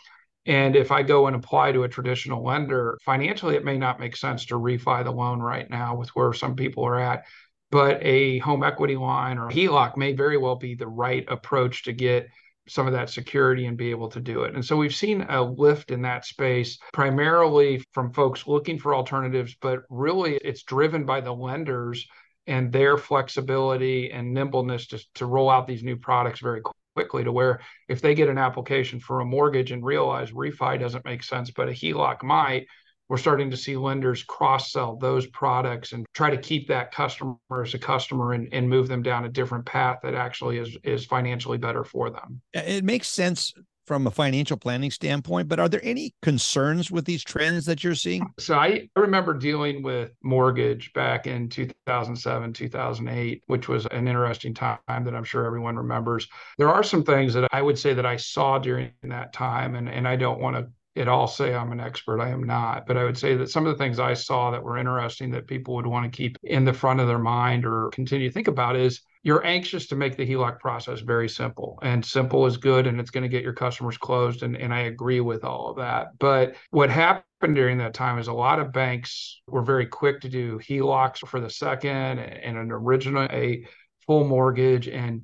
And 0.46 0.76
if 0.76 0.92
I 0.92 1.04
go 1.04 1.28
and 1.28 1.38
apply 1.38 1.72
to 1.72 1.84
a 1.84 1.90
traditional 1.90 2.44
lender, 2.44 2.98
financially, 3.06 3.56
it 3.56 3.64
may 3.64 3.78
not 3.78 4.02
make 4.02 4.18
sense 4.18 4.46
to 4.48 4.56
refi 4.56 5.06
the 5.06 5.12
loan 5.12 5.40
right 5.40 5.70
now 5.70 5.96
with 5.96 6.10
where 6.10 6.34
some 6.34 6.58
people 6.58 6.86
are 6.86 7.00
at. 7.00 7.24
But 7.70 8.02
a 8.02 8.38
home 8.40 8.64
equity 8.64 8.96
line 8.96 9.38
or 9.38 9.50
HELOC 9.50 9.98
may 9.98 10.14
very 10.14 10.38
well 10.38 10.56
be 10.56 10.76
the 10.76 10.88
right 10.88 11.26
approach 11.28 11.84
to 11.84 11.94
get 11.94 12.30
some 12.70 12.88
of 12.88 12.94
that 12.94 13.10
security 13.10 13.66
and 13.66 13.78
be 13.78 13.90
able 13.92 14.10
to 14.10 14.20
do 14.20 14.44
it. 14.44 14.54
And 14.54 14.64
so 14.64 14.76
we've 14.76 14.96
seen 14.96 15.22
a 15.22 15.42
lift 15.42 15.92
in 15.92 16.02
that 16.04 16.26
space, 16.26 16.78
primarily 16.94 17.84
from 17.94 18.14
folks 18.14 18.48
looking 18.48 18.78
for 18.78 18.94
alternatives, 18.94 19.56
but 19.62 19.80
really 19.90 20.36
it's 20.36 20.64
driven 20.64 21.06
by 21.06 21.22
the 21.22 21.34
lenders 21.34 22.08
and 22.46 22.72
their 22.72 22.98
flexibility 22.98 24.12
and 24.12 24.34
nimbleness 24.34 24.88
to, 24.88 25.00
to 25.16 25.26
roll 25.26 25.50
out 25.50 25.68
these 25.68 25.84
new 25.84 25.98
products 25.98 26.40
very 26.40 26.62
quickly 26.96 27.24
to 27.24 27.32
where 27.32 27.60
if 27.88 28.02
they 28.02 28.16
get 28.16 28.30
an 28.30 28.38
application 28.38 29.00
for 29.00 29.20
a 29.20 29.26
mortgage 29.26 29.72
and 29.72 29.86
realize 29.86 30.32
refi 30.32 30.80
doesn't 30.80 31.06
make 31.06 31.24
sense, 31.24 31.52
but 31.52 31.70
a 31.70 31.72
HELOC 31.72 32.24
might, 32.24 32.68
we're 33.10 33.18
starting 33.18 33.50
to 33.52 33.58
see 33.58 33.78
lenders 33.78 34.24
cross 34.24 34.72
sell 34.72 34.96
those 34.96 35.28
products 35.28 35.94
and 35.94 36.06
try 36.14 36.30
to 36.30 36.38
keep 36.38 36.68
that 36.68 36.92
customer 36.92 37.38
as 37.64 37.74
a 37.74 37.80
customer 37.80 38.34
and, 38.34 38.50
and 38.52 38.70
move 38.70 38.88
them 38.88 39.02
down 39.02 39.26
a 39.26 39.30
different 39.30 39.66
path 39.66 40.00
that 40.04 40.14
actually 40.14 40.58
is 40.58 40.78
is 40.84 41.06
financially 41.06 41.58
better 41.58 41.84
for 41.84 42.10
them. 42.10 42.42
It 42.54 42.84
makes 42.84 43.08
sense 43.10 43.54
from 43.88 44.06
a 44.06 44.12
financial 44.12 44.58
planning 44.58 44.92
standpoint, 44.92 45.48
but 45.48 45.60
are 45.60 45.70
there 45.70 45.80
any 45.82 46.14
concerns 46.22 46.92
with 46.92 47.06
these 47.06 47.24
trends 47.24 47.66
that 47.66 47.86
you're 47.86 47.96
seeing? 47.96 48.30
So 48.38 48.56
I 48.56 48.90
remember 48.98 49.34
dealing 49.34 49.82
with 49.82 50.12
mortgage 50.22 50.92
back 50.92 51.26
in 51.26 51.48
2007, 51.48 52.52
2008, 52.52 53.44
which 53.48 53.70
was 53.70 53.86
an 53.86 54.08
interesting 54.10 54.54
time 54.54 54.80
that 54.88 55.16
I'm 55.16 55.24
sure 55.24 55.46
everyone 55.46 55.78
remembers. 55.78 56.28
There 56.58 56.70
are 56.70 56.84
some 56.84 57.04
things 57.04 57.34
that 57.34 57.48
I 57.54 57.62
would 57.62 57.80
say 57.80 57.94
that 57.94 58.06
I 58.06 58.18
saw 58.18 58.60
during 58.60 58.92
that 59.04 59.32
time, 59.32 59.76
and, 59.76 59.88
and 59.88 60.06
I 60.06 60.18
don't 60.18 60.42
want 60.42 60.58
to 60.58 60.68
at 60.98 61.08
all 61.08 61.28
say 61.28 61.54
I'm 61.54 61.72
an 61.72 61.80
expert. 61.80 62.20
I 62.20 62.30
am 62.30 62.44
not. 62.44 62.86
But 62.86 62.98
I 62.98 63.04
would 63.04 63.18
say 63.18 63.36
that 63.36 63.50
some 63.50 63.66
of 63.66 63.72
the 63.72 63.84
things 63.84 64.00
I 64.00 64.14
saw 64.14 64.52
that 64.52 64.64
were 64.64 64.78
interesting 64.78 65.32
that 65.32 65.48
people 65.48 65.76
would 65.76 65.88
want 65.88 66.12
to 66.12 66.16
keep 66.16 66.38
in 66.44 66.66
the 66.66 66.74
front 66.74 67.00
of 67.00 67.08
their 67.08 67.20
mind 67.20 67.66
or 67.66 67.90
continue 67.90 68.30
to 68.30 68.34
think 68.34 68.48
about 68.48 68.76
is 68.76 69.02
you're 69.24 69.46
anxious 69.46 69.88
to 69.88 69.96
make 69.96 70.16
the 70.16 70.26
HELOC 70.26 70.60
process 70.60 71.02
very 71.02 71.28
simple. 71.28 71.80
And 71.82 72.04
simple 72.04 72.46
is 72.46 72.58
good 72.58 72.88
and 72.88 73.00
it's 73.00 73.12
going 73.12 73.24
to 73.24 73.30
get 73.30 73.44
your 73.44 73.54
customers 73.54 73.98
closed. 73.98 74.44
And, 74.44 74.56
and 74.56 74.74
I 74.74 74.82
agree 74.82 75.20
with 75.20 75.44
all 75.44 75.70
of 75.70 75.78
that. 75.78 76.18
But 76.20 76.56
what 76.72 76.90
happened 76.90 77.56
during 77.56 77.78
that 77.80 77.94
time 77.94 78.20
is 78.20 78.28
a 78.28 78.34
lot 78.34 78.60
of 78.60 78.72
banks 78.72 79.42
were 79.48 79.64
very 79.64 79.86
quick 79.86 80.22
to 80.22 80.30
do 80.30 80.60
HELOCs 80.60 81.28
for 81.28 81.40
the 81.40 81.50
second 81.50 82.20
and 82.20 82.58
an 82.58 82.72
original, 82.72 83.24
a 83.24 83.66
full 84.06 84.26
mortgage. 84.26 84.88
And 84.88 85.24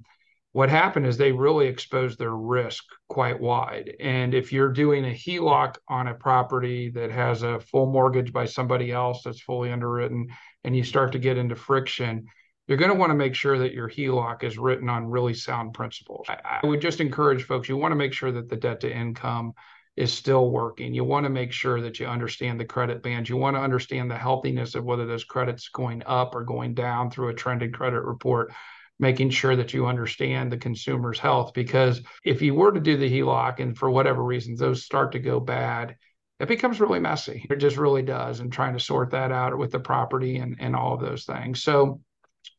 what 0.53 0.69
happened 0.69 1.07
is 1.07 1.17
they 1.17 1.31
really 1.31 1.67
exposed 1.67 2.17
their 2.17 2.35
risk 2.35 2.83
quite 3.09 3.39
wide. 3.39 3.95
And 3.99 4.33
if 4.35 4.53
you're 4.53 4.71
doing 4.71 5.03
a 5.03 5.09
HELOC 5.09 5.75
on 5.89 6.07
a 6.07 6.13
property 6.13 6.89
that 6.91 7.11
has 7.11 7.41
a 7.41 7.59
full 7.59 7.87
mortgage 7.87 8.31
by 8.31 8.45
somebody 8.45 8.91
else 8.91 9.23
that's 9.23 9.41
fully 9.41 9.71
underwritten, 9.71 10.27
and 10.63 10.75
you 10.75 10.83
start 10.83 11.11
to 11.13 11.19
get 11.19 11.39
into 11.39 11.55
friction, 11.55 12.27
you're 12.67 12.77
going 12.77 12.91
to 12.91 12.97
want 12.97 13.09
to 13.09 13.15
make 13.15 13.33
sure 13.33 13.57
that 13.57 13.73
your 13.73 13.89
HELOC 13.89 14.43
is 14.43 14.59
written 14.59 14.89
on 14.89 15.09
really 15.09 15.33
sound 15.33 15.73
principles. 15.73 16.27
I, 16.29 16.59
I 16.63 16.67
would 16.67 16.81
just 16.81 17.01
encourage 17.01 17.43
folks, 17.43 17.67
you 17.67 17.75
want 17.75 17.91
to 17.91 17.97
make 17.97 18.13
sure 18.13 18.31
that 18.31 18.47
the 18.47 18.55
debt 18.55 18.79
to 18.81 18.95
income 18.95 19.53
is 19.95 20.13
still 20.13 20.49
working. 20.49 20.93
You 20.93 21.03
want 21.03 21.25
to 21.25 21.29
make 21.29 21.51
sure 21.51 21.81
that 21.81 21.99
you 21.99 22.05
understand 22.05 22.59
the 22.59 22.65
credit 22.65 23.01
bands. 23.03 23.29
You 23.29 23.37
want 23.37 23.55
to 23.55 23.61
understand 23.61 24.09
the 24.09 24.17
healthiness 24.17 24.75
of 24.75 24.85
whether 24.85 25.05
those 25.05 25.23
credits 25.23 25.69
going 25.69 26.03
up 26.05 26.35
or 26.35 26.43
going 26.43 26.73
down 26.73 27.09
through 27.09 27.29
a 27.29 27.33
trended 27.33 27.73
credit 27.75 28.01
report 28.01 28.53
making 28.99 29.29
sure 29.29 29.55
that 29.55 29.73
you 29.73 29.87
understand 29.87 30.51
the 30.51 30.57
consumer's 30.57 31.19
health. 31.19 31.53
Because 31.53 32.01
if 32.23 32.41
you 32.41 32.53
were 32.53 32.71
to 32.71 32.79
do 32.79 32.97
the 32.97 33.09
HELOC 33.09 33.59
and 33.59 33.77
for 33.77 33.89
whatever 33.89 34.23
reasons 34.23 34.59
those 34.59 34.83
start 34.83 35.11
to 35.13 35.19
go 35.19 35.39
bad, 35.39 35.95
it 36.39 36.47
becomes 36.47 36.79
really 36.79 36.99
messy. 36.99 37.45
It 37.49 37.57
just 37.57 37.77
really 37.77 38.01
does. 38.01 38.39
And 38.39 38.51
trying 38.51 38.73
to 38.73 38.79
sort 38.79 39.11
that 39.11 39.31
out 39.31 39.57
with 39.57 39.71
the 39.71 39.79
property 39.79 40.37
and, 40.37 40.57
and 40.59 40.75
all 40.75 40.93
of 40.93 41.01
those 41.01 41.25
things. 41.25 41.63
So, 41.63 42.01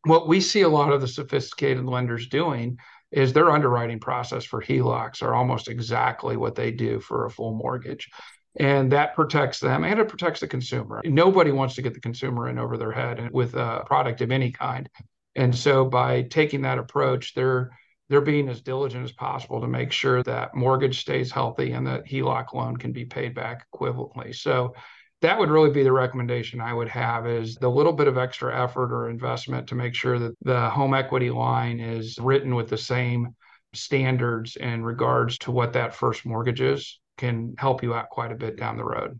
what 0.04 0.28
we 0.28 0.40
see 0.40 0.62
a 0.62 0.68
lot 0.68 0.92
of 0.92 1.00
the 1.00 1.08
sophisticated 1.08 1.84
lenders 1.84 2.28
doing 2.28 2.78
is 3.10 3.32
their 3.32 3.50
underwriting 3.50 4.00
process 4.00 4.44
for 4.44 4.60
HELOCs 4.60 5.22
are 5.22 5.34
almost 5.34 5.68
exactly 5.68 6.36
what 6.36 6.54
they 6.54 6.70
do 6.70 7.00
for 7.00 7.26
a 7.26 7.30
full 7.30 7.54
mortgage. 7.54 8.10
And 8.56 8.92
that 8.92 9.14
protects 9.14 9.60
them 9.60 9.84
and 9.84 9.98
it 9.98 10.08
protects 10.08 10.40
the 10.40 10.46
consumer. 10.46 11.00
Nobody 11.04 11.52
wants 11.52 11.74
to 11.74 11.82
get 11.82 11.94
the 11.94 12.00
consumer 12.00 12.48
in 12.48 12.58
over 12.58 12.76
their 12.76 12.92
head 12.92 13.30
with 13.32 13.54
a 13.54 13.82
product 13.86 14.20
of 14.20 14.30
any 14.30 14.52
kind. 14.52 14.88
And 15.36 15.54
so 15.54 15.84
by 15.84 16.22
taking 16.22 16.62
that 16.62 16.78
approach, 16.78 17.34
they're 17.34 17.70
they're 18.10 18.20
being 18.20 18.48
as 18.50 18.60
diligent 18.60 19.02
as 19.04 19.12
possible 19.12 19.62
to 19.62 19.66
make 19.66 19.90
sure 19.90 20.22
that 20.22 20.54
mortgage 20.54 21.00
stays 21.00 21.32
healthy 21.32 21.72
and 21.72 21.86
that 21.86 22.06
HELOC 22.06 22.52
loan 22.52 22.76
can 22.76 22.92
be 22.92 23.06
paid 23.06 23.34
back 23.34 23.66
equivalently. 23.72 24.34
So 24.34 24.74
that 25.22 25.38
would 25.38 25.48
really 25.48 25.70
be 25.70 25.82
the 25.82 25.92
recommendation 25.92 26.60
I 26.60 26.74
would 26.74 26.88
have 26.88 27.26
is 27.26 27.54
the 27.56 27.70
little 27.70 27.94
bit 27.94 28.08
of 28.08 28.18
extra 28.18 28.62
effort 28.62 28.92
or 28.92 29.08
investment 29.08 29.68
to 29.68 29.74
make 29.74 29.94
sure 29.94 30.18
that 30.18 30.34
the 30.42 30.68
home 30.68 30.92
equity 30.92 31.30
line 31.30 31.80
is 31.80 32.18
written 32.20 32.54
with 32.54 32.68
the 32.68 32.76
same 32.76 33.34
standards 33.72 34.56
in 34.56 34.84
regards 34.84 35.38
to 35.38 35.50
what 35.50 35.72
that 35.72 35.94
first 35.94 36.26
mortgage 36.26 36.60
is 36.60 37.00
can 37.16 37.54
help 37.56 37.82
you 37.82 37.94
out 37.94 38.10
quite 38.10 38.32
a 38.32 38.36
bit 38.36 38.56
down 38.56 38.76
the 38.76 38.84
road. 38.84 39.18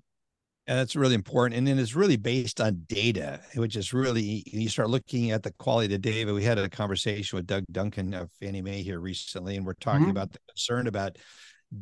And 0.66 0.79
that's 0.79 0.96
really 0.96 1.14
important. 1.14 1.59
And 1.59 1.66
then 1.66 1.79
it's 1.79 1.94
really 1.94 2.16
based 2.16 2.61
on 2.61 2.85
data, 2.88 3.40
which 3.55 3.77
is 3.77 3.92
really, 3.92 4.42
you 4.46 4.68
start 4.70 4.88
looking 4.88 5.31
at 5.31 5.42
the 5.42 5.53
quality 5.53 5.87
of 5.94 6.03
the 6.03 6.11
data. 6.11 6.33
We 6.33 6.42
had 6.42 6.59
a 6.59 6.70
conversation 6.70 7.37
with 7.37 7.46
Doug 7.46 7.64
Duncan 7.70 8.14
of 8.14 8.31
Fannie 8.40 8.62
Mae 8.62 8.83
here 8.83 8.98
recently, 8.98 9.57
and 9.57 9.66
we're 9.66 9.74
talking 9.74 10.03
mm-hmm. 10.03 10.11
about 10.11 10.33
the 10.33 10.38
concern 10.48 10.87
about 10.87 11.18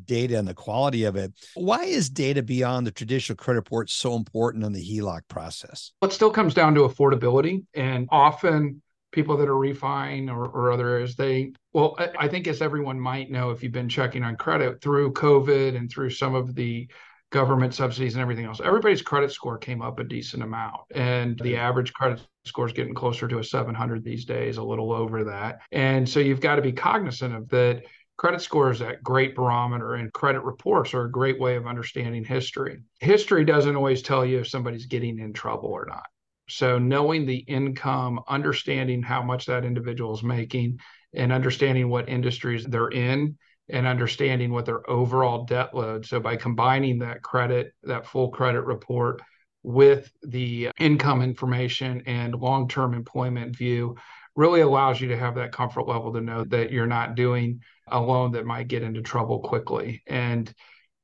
data 0.04 0.38
and 0.38 0.48
the 0.48 0.54
quality 0.54 1.04
of 1.04 1.16
it. 1.16 1.32
Why 1.54 1.84
is 1.84 2.10
data 2.10 2.42
beyond 2.42 2.86
the 2.86 2.90
traditional 2.90 3.36
credit 3.36 3.58
report 3.58 3.88
so 3.88 4.16
important 4.16 4.64
in 4.64 4.72
the 4.72 4.82
HELOC 4.82 5.20
process? 5.28 5.92
Well, 6.00 6.10
it 6.10 6.14
still 6.14 6.30
comes 6.30 6.54
down 6.54 6.74
to 6.74 6.80
affordability. 6.80 7.64
And 7.74 8.08
often 8.10 8.82
people 9.12 9.36
that 9.36 9.48
are 9.48 9.58
refining 9.58 10.28
or, 10.28 10.46
or 10.46 10.72
other 10.72 10.88
areas, 10.88 11.14
they, 11.14 11.52
well, 11.72 11.94
I, 11.98 12.08
I 12.20 12.28
think 12.28 12.48
as 12.48 12.62
everyone 12.62 12.98
might 12.98 13.30
know, 13.30 13.50
if 13.50 13.62
you've 13.62 13.70
been 13.70 13.88
checking 13.88 14.24
on 14.24 14.36
credit 14.36 14.80
through 14.80 15.12
COVID 15.12 15.76
and 15.76 15.90
through 15.90 16.10
some 16.10 16.34
of 16.34 16.54
the 16.54 16.88
government 17.32 17.74
subsidies 17.74 18.14
and 18.14 18.22
everything 18.22 18.44
else, 18.44 18.60
everybody's 18.62 19.02
credit 19.02 19.32
score 19.32 19.58
came 19.58 19.82
up 19.82 19.98
a 19.98 20.04
decent 20.04 20.42
amount. 20.42 20.82
And 20.94 21.38
the 21.40 21.56
average 21.56 21.92
credit 21.92 22.20
score 22.44 22.66
is 22.66 22.72
getting 22.72 22.94
closer 22.94 23.26
to 23.26 23.38
a 23.38 23.44
700 23.44 24.04
these 24.04 24.24
days, 24.24 24.58
a 24.58 24.62
little 24.62 24.92
over 24.92 25.24
that. 25.24 25.60
And 25.72 26.08
so 26.08 26.20
you've 26.20 26.40
got 26.40 26.56
to 26.56 26.62
be 26.62 26.72
cognizant 26.72 27.34
of 27.34 27.48
that. 27.48 27.82
Credit 28.18 28.42
scores, 28.42 28.78
that 28.78 29.02
great 29.02 29.34
barometer, 29.34 29.94
and 29.94 30.12
credit 30.12 30.44
reports 30.44 30.94
are 30.94 31.06
a 31.06 31.10
great 31.10 31.40
way 31.40 31.56
of 31.56 31.66
understanding 31.66 32.22
history. 32.22 32.78
History 33.00 33.44
doesn't 33.44 33.74
always 33.74 34.02
tell 34.02 34.24
you 34.24 34.38
if 34.38 34.48
somebody's 34.48 34.86
getting 34.86 35.18
in 35.18 35.32
trouble 35.32 35.70
or 35.70 35.86
not. 35.86 36.04
So, 36.48 36.78
knowing 36.78 37.24
the 37.24 37.38
income, 37.38 38.20
understanding 38.28 39.02
how 39.02 39.22
much 39.22 39.46
that 39.46 39.64
individual 39.64 40.14
is 40.14 40.22
making, 40.22 40.78
and 41.14 41.32
understanding 41.32 41.88
what 41.88 42.08
industries 42.08 42.64
they're 42.64 42.88
in 42.88 43.38
and 43.72 43.86
understanding 43.86 44.52
what 44.52 44.66
their 44.66 44.88
overall 44.88 45.44
debt 45.44 45.74
load. 45.74 46.06
So 46.06 46.20
by 46.20 46.36
combining 46.36 46.98
that 47.00 47.22
credit, 47.22 47.72
that 47.82 48.06
full 48.06 48.28
credit 48.28 48.62
report 48.62 49.20
with 49.64 50.12
the 50.22 50.70
income 50.78 51.22
information 51.22 52.02
and 52.06 52.34
long-term 52.34 52.94
employment 52.94 53.56
view 53.56 53.96
really 54.36 54.60
allows 54.60 55.00
you 55.00 55.08
to 55.08 55.16
have 55.16 55.34
that 55.36 55.52
comfort 55.52 55.88
level 55.88 56.12
to 56.12 56.20
know 56.20 56.44
that 56.44 56.70
you're 56.70 56.86
not 56.86 57.14
doing 57.14 57.60
a 57.88 58.00
loan 58.00 58.32
that 58.32 58.46
might 58.46 58.68
get 58.68 58.82
into 58.82 59.02
trouble 59.02 59.40
quickly. 59.40 60.02
And 60.06 60.52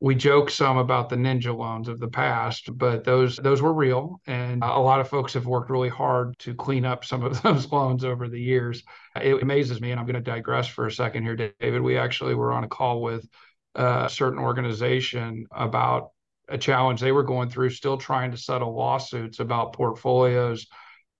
we 0.01 0.15
joke 0.15 0.49
some 0.49 0.79
about 0.79 1.09
the 1.09 1.17
ninja 1.17 1.57
loans 1.57 1.89
of 1.89 1.99
the 1.99 2.09
past, 2.09 2.69
but 2.79 3.03
those 3.03 3.37
those 3.37 3.61
were 3.61 3.73
real, 3.73 4.21
and 4.27 4.63
a 4.63 4.79
lot 4.79 5.01
of 5.01 5.09
folks 5.09 5.35
have 5.35 5.47
worked 5.47 5.71
really 5.71 5.89
hard 5.89 6.39
to 6.39 6.55
clean 6.55 6.85
up 6.85 7.05
some 7.05 7.25
of 7.25 7.43
those 7.43 7.71
loans 7.73 8.05
over 8.05 8.29
the 8.29 8.41
years. 8.41 8.85
It 9.17 9.43
amazes 9.43 9.81
me, 9.81 9.91
and 9.91 9.99
I'm 9.99 10.07
going 10.07 10.15
to 10.15 10.21
digress 10.21 10.69
for 10.69 10.87
a 10.87 10.93
second 10.93 11.25
here, 11.25 11.37
David. 11.37 11.83
We 11.83 11.99
actually 11.99 12.35
were 12.35 12.53
on 12.53 12.65
a 12.65 12.69
call 12.69 13.03
with 13.03 13.27
a 13.75 14.09
certain 14.11 14.39
organization 14.39 15.47
about 15.51 16.11
a 16.49 16.57
challenge 16.59 17.01
they 17.01 17.13
were 17.13 17.25
going 17.25 17.51
through, 17.51 17.71
still 17.71 17.99
trying 17.99 18.31
to 18.31 18.37
settle 18.37 18.75
lawsuits 18.75 19.41
about 19.41 19.73
portfolios 19.73 20.67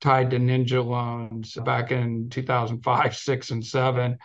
tied 0.01 0.31
to 0.31 0.39
ninja 0.39 0.85
loans 0.85 1.55
back 1.65 1.91
in 1.91 2.31
2005, 2.31 3.17
six, 3.17 3.51
and 3.51 3.67
seven 3.67 4.17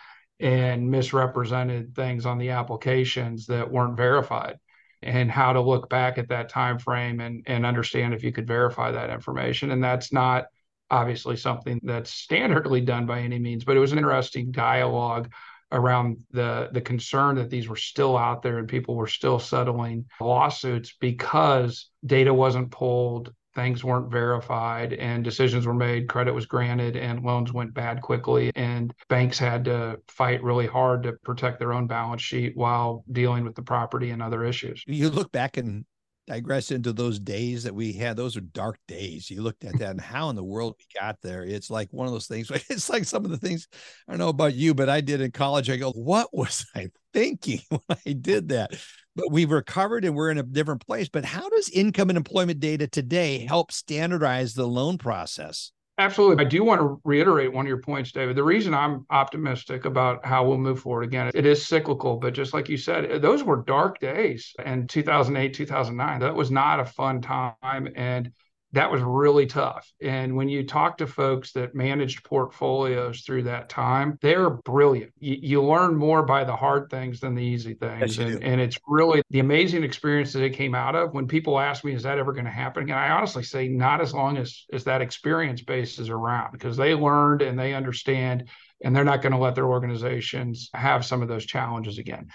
and 0.44 0.90
misrepresented 0.90 1.94
things 1.96 2.26
on 2.26 2.38
the 2.38 2.50
applications 2.50 3.46
that 3.46 3.70
weren't 3.70 3.96
verified 3.96 4.58
and 5.02 5.30
how 5.30 5.52
to 5.54 5.60
look 5.60 5.88
back 5.88 6.18
at 6.18 6.28
that 6.28 6.48
time 6.48 6.78
frame 6.78 7.18
and, 7.20 7.42
and 7.46 7.66
understand 7.66 8.14
if 8.14 8.22
you 8.22 8.30
could 8.30 8.46
verify 8.46 8.90
that 8.92 9.10
information. 9.10 9.70
And 9.70 9.82
that's 9.82 10.12
not 10.12 10.44
obviously 10.90 11.36
something 11.36 11.80
that's 11.82 12.26
standardly 12.26 12.84
done 12.84 13.06
by 13.06 13.20
any 13.20 13.38
means 13.38 13.64
but 13.64 13.76
it 13.76 13.80
was 13.80 13.92
an 13.92 13.98
interesting 13.98 14.50
dialogue 14.50 15.32
around 15.72 16.18
the 16.30 16.68
the 16.72 16.80
concern 16.80 17.36
that 17.36 17.48
these 17.48 17.68
were 17.68 17.76
still 17.76 18.16
out 18.16 18.42
there 18.42 18.58
and 18.58 18.68
people 18.68 18.94
were 18.94 19.06
still 19.06 19.38
settling 19.38 20.04
lawsuits 20.20 20.94
because 21.00 21.88
data 22.04 22.32
wasn't 22.32 22.70
pulled 22.70 23.32
things 23.54 23.84
weren't 23.84 24.10
verified 24.10 24.92
and 24.94 25.24
decisions 25.24 25.66
were 25.66 25.74
made, 25.74 26.08
credit 26.08 26.34
was 26.34 26.46
granted, 26.46 26.96
and 26.96 27.24
loans 27.24 27.52
went 27.52 27.74
bad 27.74 28.00
quickly. 28.02 28.50
And 28.54 28.92
banks 29.08 29.38
had 29.38 29.64
to 29.66 29.98
fight 30.08 30.42
really 30.42 30.66
hard 30.66 31.02
to 31.04 31.12
protect 31.24 31.58
their 31.58 31.72
own 31.72 31.86
balance 31.86 32.22
sheet 32.22 32.56
while 32.56 33.04
dealing 33.12 33.44
with 33.44 33.54
the 33.54 33.62
property 33.62 34.10
and 34.10 34.22
other 34.22 34.44
issues. 34.44 34.82
You 34.86 35.10
look 35.10 35.32
back 35.32 35.56
and 35.56 35.84
digress 36.26 36.70
into 36.70 36.92
those 36.92 37.18
days 37.18 37.64
that 37.64 37.74
we 37.74 37.92
had 37.92 38.16
those 38.16 38.36
are 38.36 38.40
dark 38.40 38.78
days 38.88 39.30
you 39.30 39.42
looked 39.42 39.64
at 39.64 39.78
that 39.78 39.90
and 39.90 40.00
how 40.00 40.30
in 40.30 40.36
the 40.36 40.44
world 40.44 40.74
we 40.78 41.00
got 41.00 41.20
there 41.22 41.44
it's 41.44 41.70
like 41.70 41.88
one 41.92 42.06
of 42.06 42.12
those 42.12 42.26
things 42.26 42.50
it's 42.70 42.88
like 42.88 43.04
some 43.04 43.24
of 43.24 43.30
the 43.30 43.36
things 43.36 43.68
i 44.08 44.12
don't 44.12 44.18
know 44.18 44.28
about 44.28 44.54
you 44.54 44.74
but 44.74 44.88
i 44.88 45.00
did 45.00 45.20
in 45.20 45.30
college 45.30 45.68
i 45.68 45.76
go 45.76 45.90
what 45.92 46.28
was 46.32 46.66
i 46.74 46.88
thinking 47.12 47.60
when 47.68 47.98
i 48.06 48.12
did 48.12 48.48
that 48.48 48.72
but 49.16 49.30
we've 49.30 49.50
recovered 49.50 50.04
and 50.04 50.14
we're 50.14 50.30
in 50.30 50.38
a 50.38 50.42
different 50.42 50.84
place. 50.84 51.08
But 51.08 51.24
how 51.24 51.48
does 51.48 51.68
income 51.68 52.10
and 52.10 52.16
employment 52.16 52.60
data 52.60 52.86
today 52.86 53.46
help 53.46 53.70
standardize 53.70 54.54
the 54.54 54.66
loan 54.66 54.98
process? 54.98 55.70
Absolutely. 55.96 56.44
I 56.44 56.48
do 56.48 56.64
want 56.64 56.80
to 56.80 57.00
reiterate 57.04 57.52
one 57.52 57.66
of 57.66 57.68
your 57.68 57.80
points, 57.80 58.10
David. 58.10 58.34
The 58.34 58.42
reason 58.42 58.74
I'm 58.74 59.06
optimistic 59.10 59.84
about 59.84 60.26
how 60.26 60.44
we'll 60.44 60.58
move 60.58 60.80
forward 60.80 61.04
again, 61.04 61.30
it 61.32 61.46
is 61.46 61.64
cyclical, 61.64 62.16
but 62.16 62.34
just 62.34 62.52
like 62.52 62.68
you 62.68 62.76
said, 62.76 63.22
those 63.22 63.44
were 63.44 63.62
dark 63.62 64.00
days 64.00 64.52
in 64.66 64.88
2008, 64.88 65.54
2009. 65.54 66.20
That 66.20 66.34
was 66.34 66.50
not 66.50 66.80
a 66.80 66.84
fun 66.84 67.20
time. 67.20 67.88
And 67.94 68.32
that 68.74 68.90
was 68.90 69.02
really 69.02 69.46
tough. 69.46 69.90
And 70.02 70.36
when 70.36 70.48
you 70.48 70.66
talk 70.66 70.98
to 70.98 71.06
folks 71.06 71.52
that 71.52 71.74
managed 71.74 72.24
portfolios 72.24 73.22
through 73.22 73.44
that 73.44 73.68
time, 73.68 74.18
they're 74.20 74.50
brilliant. 74.50 75.12
You, 75.20 75.38
you 75.40 75.62
learn 75.62 75.96
more 75.96 76.24
by 76.24 76.42
the 76.42 76.56
hard 76.56 76.90
things 76.90 77.20
than 77.20 77.36
the 77.36 77.42
easy 77.42 77.74
things. 77.74 78.18
Yes, 78.18 78.34
and, 78.34 78.42
and, 78.42 78.60
it's 78.60 78.78
really 78.86 79.22
the 79.30 79.38
amazing 79.38 79.84
experience 79.84 80.32
that 80.32 80.42
it 80.42 80.50
came 80.50 80.74
out 80.74 80.96
of. 80.96 81.14
When 81.14 81.28
people 81.28 81.58
ask 81.58 81.84
me, 81.84 81.94
is 81.94 82.02
that 82.02 82.18
ever 82.18 82.32
going 82.32 82.46
to 82.46 82.50
happen 82.50 82.82
again? 82.82 82.98
I 82.98 83.10
honestly 83.10 83.44
say 83.44 83.68
not 83.68 84.00
as 84.00 84.12
long 84.12 84.38
as, 84.38 84.64
as 84.72 84.84
that 84.84 85.00
experience 85.00 85.62
base 85.62 85.98
is 85.98 86.08
around 86.08 86.52
because 86.52 86.76
they 86.76 86.94
learned 86.94 87.42
and 87.42 87.58
they 87.58 87.74
understand 87.74 88.48
and 88.82 88.94
they're 88.94 89.04
not 89.04 89.22
going 89.22 89.32
to 89.32 89.38
let 89.38 89.54
their 89.54 89.66
organizations 89.66 90.68
have 90.74 91.04
some 91.04 91.22
of 91.22 91.28
those 91.28 91.46
challenges 91.46 91.98
again. 91.98 92.28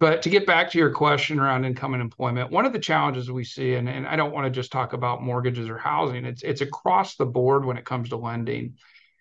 But 0.00 0.22
to 0.22 0.30
get 0.30 0.46
back 0.46 0.70
to 0.70 0.78
your 0.78 0.90
question 0.90 1.38
around 1.38 1.64
income 1.64 1.94
and 1.94 2.02
employment, 2.02 2.50
one 2.50 2.66
of 2.66 2.72
the 2.72 2.78
challenges 2.78 3.30
we 3.30 3.44
see, 3.44 3.74
and, 3.74 3.88
and 3.88 4.06
I 4.06 4.16
don't 4.16 4.32
want 4.32 4.46
to 4.46 4.50
just 4.50 4.72
talk 4.72 4.92
about 4.92 5.22
mortgages 5.22 5.68
or 5.68 5.78
housing, 5.78 6.24
it's 6.24 6.42
it's 6.42 6.60
across 6.60 7.16
the 7.16 7.26
board 7.26 7.64
when 7.64 7.76
it 7.76 7.84
comes 7.84 8.08
to 8.08 8.16
lending, 8.16 8.74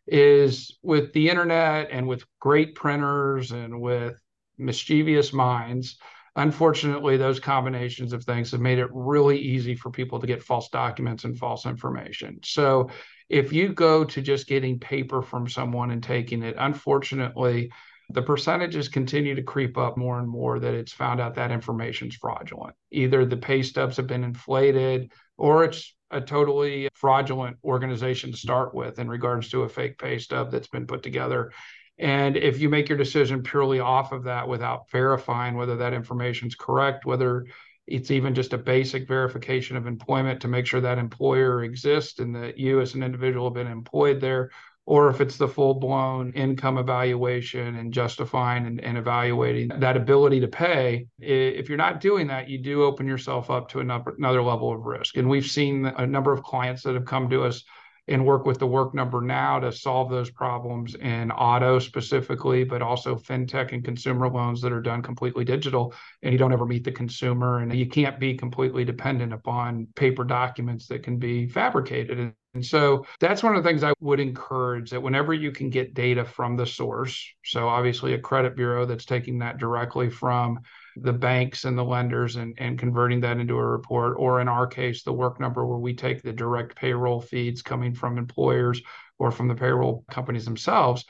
is 0.08 0.78
with 0.82 1.14
the 1.14 1.30
internet 1.30 1.90
and 1.92 2.08
with 2.08 2.26
great 2.40 2.76
printers 2.76 3.52
and 3.52 3.80
with 3.80 4.16
mischievous 4.58 5.32
minds. 5.32 5.98
Unfortunately, 6.36 7.16
those 7.16 7.40
combinations 7.40 8.12
of 8.12 8.24
things 8.24 8.52
have 8.52 8.60
made 8.60 8.80
it 8.80 8.90
really 8.92 9.38
easy 9.38 9.76
for 9.76 9.92
people 9.92 10.20
to 10.20 10.28
get 10.28 10.42
false 10.42 10.70
documents 10.70 11.24
and 11.26 11.38
false 11.38 11.68
information. 11.68 12.40
So 12.44 12.90
if 13.30 13.54
you 13.54 13.70
go 13.70 14.04
to 14.04 14.22
just 14.22 14.48
getting 14.48 14.80
paper 14.80 15.22
from 15.22 15.48
someone 15.48 15.92
and 15.92 16.02
taking 16.02 16.42
it, 16.42 16.56
unfortunately, 16.58 17.72
the 18.10 18.22
percentages 18.22 18.90
continue 18.90 19.36
to 19.36 19.44
creep 19.44 19.78
up 19.78 19.98
more 19.98 20.20
and 20.20 20.28
more 20.28 20.60
that 20.60 20.74
it's 20.74 20.92
found 20.92 21.20
out 21.20 21.36
that 21.36 21.52
information 21.52 22.10
is 22.10 22.16
fraudulent. 22.16 22.76
Either 22.92 23.26
the 23.26 23.38
pay 23.38 23.64
stubs 23.64 23.98
have 23.98 24.08
been 24.08 24.24
inflated 24.24 25.12
or 25.38 25.64
it's 25.64 25.96
a 26.12 26.22
totally 26.22 26.90
fraudulent 26.94 27.58
organization 27.64 28.32
to 28.32 28.38
start 28.38 28.76
with 28.76 29.00
in 29.00 29.10
regards 29.10 29.50
to 29.50 29.64
a 29.64 29.70
fake 29.70 29.98
pay 29.98 30.20
stub 30.20 30.52
that's 30.52 30.68
been 30.68 30.86
put 30.86 31.02
together. 31.02 31.52
And 31.98 32.38
if 32.38 32.60
you 32.60 32.70
make 32.70 32.90
your 32.90 32.98
decision 32.98 33.44
purely 33.44 33.80
off 33.80 34.12
of 34.12 34.24
that 34.26 34.48
without 34.48 34.90
verifying 34.92 35.56
whether 35.56 35.78
that 35.78 35.94
information 35.94 36.48
is 36.48 36.56
correct, 36.56 37.06
whether 37.06 37.46
it's 37.88 38.12
even 38.12 38.34
just 38.34 38.54
a 38.54 38.58
basic 38.58 39.08
verification 39.08 39.76
of 39.76 39.88
employment 39.88 40.42
to 40.42 40.48
make 40.48 40.66
sure 40.66 40.82
that 40.82 40.98
employer 40.98 41.64
exists 41.64 42.20
and 42.20 42.36
that 42.36 42.58
you 42.58 42.80
as 42.80 42.94
an 42.96 43.04
individual 43.04 43.48
have 43.48 43.56
been 43.56 43.68
employed 43.68 44.22
there, 44.22 44.52
or 44.86 45.10
if 45.10 45.22
it's 45.22 45.38
the 45.38 45.48
full 45.48 45.76
blown 45.76 46.32
income 46.34 46.78
evaluation 46.78 47.76
and 47.76 47.94
justifying 47.94 48.66
and, 48.66 48.84
and, 48.84 48.98
evaluating 48.98 49.70
that 49.80 49.96
ability 49.96 50.42
to 50.42 50.48
pay. 50.48 51.08
If 51.20 51.70
you're 51.70 51.78
not 51.78 52.02
doing 52.02 52.28
that, 52.28 52.50
you 52.50 52.58
do 52.58 52.84
open 52.84 53.08
yourself 53.08 53.50
up 53.50 53.70
to 53.70 53.80
another, 53.80 54.14
another 54.18 54.42
level 54.42 54.74
of 54.74 54.86
risk. 54.86 55.16
And 55.16 55.30
we've 55.30 55.46
seen 55.46 55.86
a 55.86 56.06
number 56.06 56.34
of 56.34 56.44
clients 56.44 56.84
that 56.84 56.96
have 56.96 57.06
come 57.06 57.30
to 57.30 57.44
us 57.44 57.64
and 58.08 58.26
work 58.26 58.46
with 58.46 58.60
the 58.60 58.68
work 58.68 58.94
number 58.94 59.22
now 59.22 59.60
to 59.60 59.72
solve 59.72 60.10
those 60.10 60.30
problems 60.30 60.96
in 60.96 61.32
auto 61.32 61.80
specifically, 61.80 62.66
but 62.66 62.82
also 62.82 63.16
fintech 63.16 63.72
and 63.72 63.86
consumer 63.86 64.28
loans 64.28 64.62
that 64.62 64.74
are 64.74 64.82
done 64.82 65.02
completely 65.02 65.46
digital. 65.46 65.94
And 66.22 66.34
you 66.34 66.38
don't 66.38 66.52
ever 66.52 66.66
meet 66.66 66.84
the 66.84 66.92
consumer, 66.92 67.60
and 67.60 67.74
you 67.74 67.88
can't 67.88 68.20
be 68.20 68.36
completely 68.36 68.84
dependent 68.84 69.32
upon 69.32 69.88
paper 69.96 70.26
documents 70.26 70.88
that 70.88 71.04
can 71.04 71.18
be 71.18 71.48
fabricated. 71.48 72.34
And, 72.54 72.66
so 72.66 73.06
that's 73.20 73.42
one 73.42 73.56
of 73.56 73.64
the 73.64 73.70
things 73.70 73.84
I 73.84 73.94
would 74.00 74.20
encourage 74.20 74.92
that 74.92 75.02
whenever 75.02 75.34
you 75.34 75.52
can 75.52 75.70
get 75.70 75.94
data 75.94 76.24
from 76.24 76.56
the 76.56 76.66
source, 76.66 77.34
so 77.44 77.68
obviously 77.68 78.14
a 78.14 78.20
credit 78.20 78.56
bureau 78.56 78.86
that's 78.86 79.06
taking 79.06 79.40
that 79.40 79.58
directly 79.58 80.10
from 80.10 80.60
the 80.96 81.14
banks 81.14 81.66
and 81.66 81.76
the 81.76 81.84
lenders 81.84 82.36
and, 82.36 82.54
and 82.60 82.78
converting 82.78 83.22
that 83.22 83.38
into 83.38 83.58
a 83.58 83.66
report, 83.66 84.16
or 84.20 84.40
in 84.40 84.48
our 84.48 84.68
case, 84.68 85.04
the 85.04 85.12
work 85.12 85.40
number 85.40 85.66
where 85.66 85.80
we 85.80 85.96
take 85.96 86.22
the 86.22 86.32
direct 86.32 86.76
payroll 86.76 87.20
feeds 87.20 87.64
coming 87.64 87.94
from 87.94 88.18
employers 88.18 88.82
or 89.18 89.32
from 89.32 89.48
the 89.48 89.56
payroll 89.56 90.06
companies 90.12 90.46
themselves, 90.46 91.06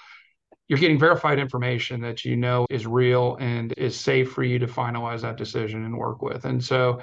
you're 0.70 0.80
getting 0.80 1.00
verified 1.00 1.40
information 1.40 2.02
that 2.02 2.24
you 2.24 2.38
know 2.38 2.66
is 2.70 2.88
real 2.88 3.36
and 3.42 3.74
is 3.78 4.00
safe 4.00 4.32
for 4.32 4.44
you 4.44 4.60
to 4.60 4.68
finalize 4.68 5.22
that 5.22 5.38
decision 5.38 5.84
and 5.84 5.98
work 5.98 6.22
with. 6.22 6.46
And 6.46 6.64
so 6.64 7.02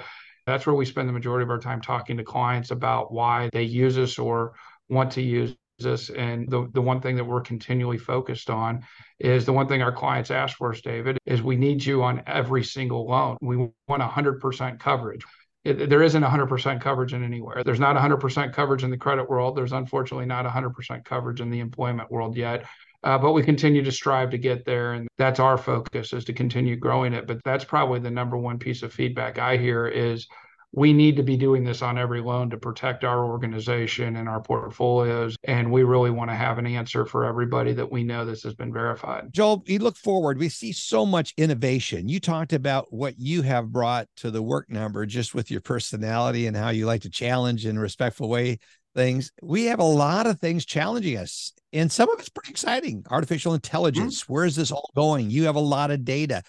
that's 0.51 0.65
where 0.65 0.75
we 0.75 0.85
spend 0.85 1.07
the 1.07 1.13
majority 1.13 1.43
of 1.43 1.49
our 1.49 1.59
time 1.59 1.81
talking 1.81 2.17
to 2.17 2.23
clients 2.23 2.71
about 2.71 3.11
why 3.13 3.49
they 3.53 3.63
use 3.63 3.97
us 3.97 4.19
or 4.19 4.53
want 4.89 5.11
to 5.13 5.21
use 5.21 5.55
us. 5.85 6.09
And 6.09 6.49
the, 6.49 6.69
the 6.73 6.81
one 6.81 6.99
thing 6.99 7.15
that 7.15 7.23
we're 7.23 7.41
continually 7.41 7.97
focused 7.97 8.49
on 8.49 8.83
is 9.19 9.45
the 9.45 9.53
one 9.53 9.67
thing 9.67 9.81
our 9.81 9.93
clients 9.93 10.29
ask 10.29 10.57
for 10.57 10.73
us, 10.73 10.81
David, 10.81 11.17
is 11.25 11.41
we 11.41 11.55
need 11.55 11.83
you 11.83 12.03
on 12.03 12.21
every 12.27 12.63
single 12.63 13.07
loan. 13.07 13.37
We 13.41 13.57
want 13.87 14.01
100% 14.01 14.79
coverage. 14.79 15.23
It, 15.63 15.89
there 15.89 16.03
isn't 16.03 16.23
100% 16.23 16.81
coverage 16.81 17.13
in 17.13 17.23
anywhere. 17.23 17.63
There's 17.63 17.79
not 17.79 17.95
100% 17.95 18.53
coverage 18.53 18.83
in 18.83 18.91
the 18.91 18.97
credit 18.97 19.29
world. 19.29 19.55
There's 19.55 19.71
unfortunately 19.71 20.25
not 20.25 20.45
100% 20.45 21.05
coverage 21.05 21.39
in 21.39 21.49
the 21.49 21.59
employment 21.59 22.11
world 22.11 22.35
yet. 22.35 22.65
Uh, 23.03 23.17
but 23.17 23.31
we 23.31 23.41
continue 23.41 23.83
to 23.83 23.91
strive 23.91 24.29
to 24.29 24.37
get 24.37 24.63
there 24.63 24.93
and 24.93 25.07
that's 25.17 25.39
our 25.39 25.57
focus 25.57 26.13
is 26.13 26.23
to 26.23 26.33
continue 26.33 26.75
growing 26.75 27.13
it 27.13 27.25
but 27.25 27.39
that's 27.43 27.65
probably 27.65 27.99
the 27.99 28.11
number 28.11 28.37
one 28.37 28.59
piece 28.59 28.83
of 28.83 28.93
feedback 28.93 29.39
i 29.39 29.57
hear 29.57 29.87
is 29.87 30.27
we 30.73 30.93
need 30.93 31.17
to 31.17 31.23
be 31.23 31.35
doing 31.35 31.63
this 31.63 31.81
on 31.81 31.97
every 31.97 32.21
loan 32.21 32.49
to 32.49 32.57
protect 32.57 33.03
our 33.03 33.25
organization 33.25 34.15
and 34.15 34.29
our 34.29 34.41
portfolios. 34.41 35.35
And 35.43 35.69
we 35.71 35.83
really 35.83 36.11
want 36.11 36.29
to 36.29 36.35
have 36.35 36.57
an 36.59 36.65
answer 36.65 37.05
for 37.05 37.25
everybody 37.25 37.73
that 37.73 37.91
we 37.91 38.03
know 38.03 38.23
this 38.23 38.43
has 38.43 38.53
been 38.53 38.71
verified. 38.71 39.33
Joel, 39.33 39.63
we 39.67 39.79
look 39.79 39.97
forward. 39.97 40.37
We 40.37 40.47
see 40.47 40.71
so 40.71 41.05
much 41.05 41.33
innovation. 41.35 42.07
You 42.07 42.21
talked 42.21 42.53
about 42.53 42.93
what 42.93 43.19
you 43.19 43.41
have 43.41 43.71
brought 43.71 44.07
to 44.17 44.31
the 44.31 44.41
work 44.41 44.69
number 44.69 45.05
just 45.05 45.35
with 45.35 45.51
your 45.51 45.61
personality 45.61 46.47
and 46.47 46.55
how 46.55 46.69
you 46.69 46.85
like 46.85 47.01
to 47.01 47.09
challenge 47.09 47.65
in 47.65 47.77
a 47.77 47.81
respectful 47.81 48.29
way 48.29 48.59
things. 48.95 49.31
We 49.41 49.65
have 49.65 49.79
a 49.79 49.83
lot 49.83 50.27
of 50.27 50.39
things 50.39 50.65
challenging 50.65 51.17
us, 51.17 51.53
and 51.73 51.91
some 51.91 52.09
of 52.09 52.19
it's 52.19 52.29
pretty 52.29 52.51
exciting. 52.51 53.03
Artificial 53.09 53.53
intelligence, 53.53 54.23
mm-hmm. 54.23 54.33
where 54.33 54.45
is 54.45 54.55
this 54.55 54.71
all 54.71 54.89
going? 54.95 55.29
You 55.29 55.45
have 55.45 55.55
a 55.55 55.59
lot 55.59 55.91
of 55.91 56.05
data. 56.05 56.43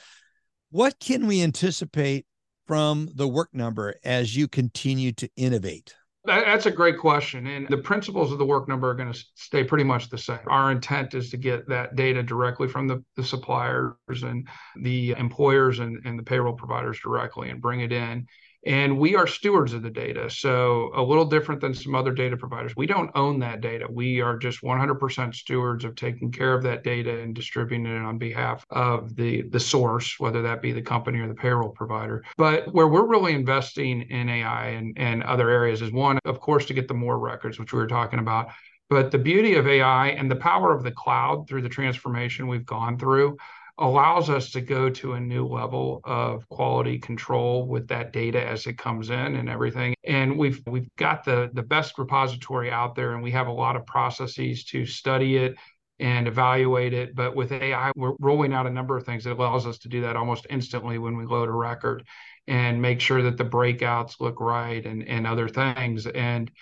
What 0.70 0.98
can 0.98 1.26
we 1.26 1.42
anticipate 1.42 2.26
from 2.66 3.10
the 3.14 3.28
work 3.28 3.50
number 3.52 3.94
as 4.04 4.34
you 4.36 4.48
continue 4.48 5.12
to 5.12 5.28
innovate? 5.36 5.94
That's 6.24 6.66
a 6.66 6.70
great 6.70 6.98
question. 6.98 7.48
And 7.48 7.66
the 7.68 7.78
principles 7.78 8.30
of 8.30 8.38
the 8.38 8.44
work 8.44 8.68
number 8.68 8.88
are 8.88 8.94
going 8.94 9.12
to 9.12 9.24
stay 9.34 9.64
pretty 9.64 9.82
much 9.82 10.08
the 10.08 10.18
same. 10.18 10.38
Our 10.46 10.70
intent 10.70 11.14
is 11.14 11.30
to 11.30 11.36
get 11.36 11.68
that 11.68 11.96
data 11.96 12.22
directly 12.22 12.68
from 12.68 12.86
the, 12.86 13.02
the 13.16 13.24
suppliers 13.24 13.96
and 14.08 14.46
the 14.80 15.16
employers 15.18 15.80
and, 15.80 15.98
and 16.04 16.16
the 16.16 16.22
payroll 16.22 16.54
providers 16.54 17.00
directly 17.02 17.50
and 17.50 17.60
bring 17.60 17.80
it 17.80 17.90
in 17.90 18.26
and 18.64 18.98
we 18.98 19.16
are 19.16 19.26
stewards 19.26 19.72
of 19.72 19.82
the 19.82 19.90
data. 19.90 20.30
So, 20.30 20.92
a 20.94 21.02
little 21.02 21.24
different 21.24 21.60
than 21.60 21.74
some 21.74 21.94
other 21.94 22.12
data 22.12 22.36
providers. 22.36 22.74
We 22.76 22.86
don't 22.86 23.10
own 23.14 23.40
that 23.40 23.60
data. 23.60 23.86
We 23.90 24.20
are 24.20 24.36
just 24.36 24.62
100% 24.62 25.34
stewards 25.34 25.84
of 25.84 25.96
taking 25.96 26.30
care 26.30 26.54
of 26.54 26.62
that 26.62 26.84
data 26.84 27.20
and 27.20 27.34
distributing 27.34 27.86
it 27.86 28.02
on 28.02 28.18
behalf 28.18 28.64
of 28.70 29.16
the, 29.16 29.42
the 29.42 29.60
source, 29.60 30.18
whether 30.18 30.42
that 30.42 30.62
be 30.62 30.72
the 30.72 30.82
company 30.82 31.18
or 31.18 31.28
the 31.28 31.34
payroll 31.34 31.70
provider. 31.70 32.24
But 32.36 32.72
where 32.72 32.88
we're 32.88 33.06
really 33.06 33.32
investing 33.32 34.02
in 34.02 34.28
AI 34.28 34.68
and, 34.68 34.96
and 34.96 35.22
other 35.24 35.50
areas 35.50 35.82
is 35.82 35.92
one, 35.92 36.18
of 36.24 36.40
course, 36.40 36.66
to 36.66 36.74
get 36.74 36.86
the 36.86 36.94
more 36.94 37.18
records, 37.18 37.58
which 37.58 37.72
we 37.72 37.80
were 37.80 37.88
talking 37.88 38.20
about. 38.20 38.50
But 38.88 39.10
the 39.10 39.18
beauty 39.18 39.54
of 39.54 39.66
AI 39.66 40.08
and 40.08 40.30
the 40.30 40.36
power 40.36 40.72
of 40.72 40.82
the 40.82 40.90
cloud 40.90 41.48
through 41.48 41.62
the 41.62 41.68
transformation 41.68 42.46
we've 42.46 42.66
gone 42.66 42.98
through 42.98 43.38
allows 43.82 44.30
us 44.30 44.52
to 44.52 44.60
go 44.60 44.88
to 44.88 45.14
a 45.14 45.20
new 45.20 45.44
level 45.44 46.00
of 46.04 46.48
quality 46.48 47.00
control 47.00 47.66
with 47.66 47.88
that 47.88 48.12
data 48.12 48.40
as 48.40 48.64
it 48.68 48.78
comes 48.78 49.10
in 49.10 49.34
and 49.34 49.48
everything. 49.48 49.92
And 50.04 50.38
we've 50.38 50.62
we've 50.66 50.88
got 50.96 51.24
the 51.24 51.50
the 51.52 51.64
best 51.64 51.98
repository 51.98 52.70
out 52.70 52.94
there 52.94 53.14
and 53.14 53.22
we 53.22 53.32
have 53.32 53.48
a 53.48 53.52
lot 53.52 53.74
of 53.74 53.84
processes 53.84 54.64
to 54.66 54.86
study 54.86 55.36
it 55.36 55.56
and 55.98 56.28
evaluate 56.28 56.94
it. 56.94 57.16
But 57.16 57.34
with 57.34 57.50
ai 57.50 57.90
we're 57.96 58.14
rolling 58.20 58.52
out 58.52 58.68
a 58.68 58.70
number 58.70 58.96
of 58.96 59.04
things 59.04 59.24
that 59.24 59.32
allows 59.32 59.66
us 59.66 59.78
to 59.78 59.88
do 59.88 60.02
that 60.02 60.16
almost 60.16 60.46
instantly 60.48 60.98
when 60.98 61.16
we 61.16 61.26
load 61.26 61.48
a 61.48 61.52
record 61.52 62.06
and 62.46 62.80
make 62.80 63.00
sure 63.00 63.22
that 63.22 63.36
the 63.36 63.44
breakouts 63.44 64.20
look 64.20 64.40
right 64.40 64.86
and 64.86 65.08
and 65.08 65.26
other 65.26 65.48
things. 65.48 66.06
And 66.06 66.52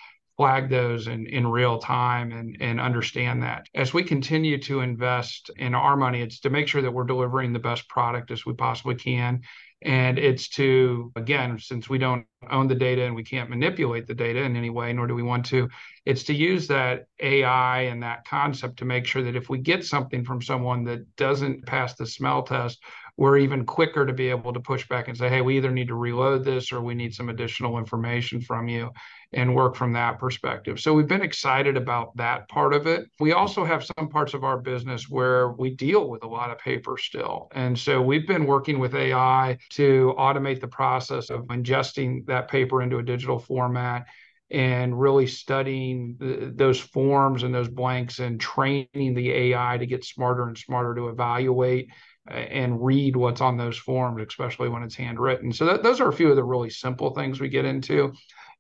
flag 0.41 0.71
those 0.71 1.07
in, 1.07 1.27
in 1.27 1.47
real 1.47 1.77
time 1.77 2.33
and, 2.33 2.57
and 2.61 2.81
understand 2.81 3.43
that. 3.43 3.67
As 3.75 3.93
we 3.93 4.03
continue 4.03 4.57
to 4.63 4.81
invest 4.81 5.51
in 5.59 5.75
our 5.75 5.99
money, 5.99 6.23
it's 6.23 6.41
to 6.41 6.49
make 6.49 6.67
sure 6.67 6.81
that 6.81 6.91
we're 6.91 7.05
delivering 7.05 7.53
the 7.53 7.59
best 7.59 7.87
product 7.91 8.31
as 8.31 8.47
we 8.47 8.55
possibly 8.55 8.95
can. 8.95 9.43
And 9.83 10.19
it's 10.19 10.49
to, 10.51 11.13
again, 11.15 11.59
since 11.59 11.91
we 11.91 11.99
don't 11.99 12.25
own 12.49 12.69
the 12.69 12.75
data 12.75 13.03
and 13.03 13.15
we 13.15 13.23
can't 13.23 13.51
manipulate 13.51 14.07
the 14.07 14.15
data 14.15 14.41
in 14.41 14.57
any 14.57 14.71
way, 14.71 14.93
nor 14.93 15.07
do 15.07 15.15
we 15.15 15.23
want 15.23 15.45
to, 15.47 15.69
it's 16.07 16.25
to 16.25 16.35
use 16.35 16.67
that 16.69 17.07
AI 17.21 17.83
and 17.83 18.03
that 18.03 18.25
concept 18.25 18.79
to 18.79 18.85
make 18.85 19.07
sure 19.07 19.23
that 19.23 19.37
if 19.37 19.51
we 19.51 19.59
get 19.59 19.85
something 19.85 20.25
from 20.25 20.41
someone 20.41 20.85
that 20.85 21.17
doesn't 21.17 21.67
pass 21.67 21.95
the 21.95 22.07
smell 22.07 22.43
test, 22.43 22.83
we're 23.19 23.37
even 23.37 23.67
quicker 23.67 24.07
to 24.07 24.15
be 24.15 24.31
able 24.31 24.51
to 24.51 24.61
push 24.61 24.89
back 24.89 25.09
and 25.09 25.17
say, 25.17 25.29
hey, 25.29 25.43
we 25.43 25.59
either 25.59 25.71
need 25.71 25.89
to 25.89 25.95
reload 25.95 26.43
this 26.43 26.73
or 26.73 26.81
we 26.81 26.95
need 26.95 27.15
some 27.15 27.29
additional 27.29 27.77
information 27.77 28.41
from 28.41 28.67
you 28.67 28.91
and 29.33 29.55
work 29.55 29.77
from 29.77 29.93
that 29.93 30.19
perspective. 30.19 30.81
So 30.81 30.95
we've 30.95 31.07
been 31.07 31.23
excited 31.23 31.77
about 31.77 32.17
that 32.17 32.49
part 32.49 32.73
of 32.73 32.87
it. 32.87 33.05
We 33.21 33.33
also 33.33 33.65
have 33.65 33.85
some 33.85 34.09
parts 34.09 34.35
of 34.35 34.43
our 34.43 34.59
business 34.59 35.09
where 35.09 35.51
we 35.53 35.75
deal 35.75 36.09
with 36.09 36.25
a 36.25 36.27
lot 36.27 36.51
of 36.51 36.59
paper 36.59 36.97
still. 36.97 37.49
And 37.53 37.79
so 37.79 38.01
we've 38.03 38.27
been 38.27 38.47
working 38.47 38.79
with 38.79 38.95
AI 38.95 39.59
to 39.71 40.15
automate 40.19 40.61
the 40.61 40.69
process 40.69 41.31
of 41.31 41.43
ingesting 41.49 42.27
that 42.31 42.49
paper 42.49 42.83
into 42.83 42.99
a 42.99 43.03
digital 43.03 43.39
format 43.39 44.07
and 44.51 45.01
really 45.01 45.27
studying 45.27 46.17
the, 46.19 46.53
those 46.55 46.81
forms 46.81 47.45
and 47.45 47.55
those 47.55 47.69
blanks 47.69 48.19
and 48.19 48.41
training 48.41 49.15
the 49.15 49.31
AI 49.31 49.79
to 49.79 49.87
get 49.87 50.05
smarter 50.05 50.49
and 50.49 50.59
smarter 50.59 50.95
to 50.95 51.09
evaluate 51.09 51.89
uh, 52.29 52.35
and 52.35 52.85
read 52.85 53.15
what's 53.15 53.41
on 53.41 53.57
those 53.57 53.79
forms, 53.79 54.21
especially 54.27 54.69
when 54.69 54.83
it's 54.83 54.97
handwritten. 54.97 55.53
So 55.53 55.77
those 55.77 56.01
are 56.01 56.09
a 56.09 56.13
few 56.13 56.31
of 56.31 56.37
the 56.37 56.45
really 56.45 56.71
simple 56.71 57.15
things 57.15 57.41
we 57.41 57.49
get 57.49 57.65
into. 57.65 58.13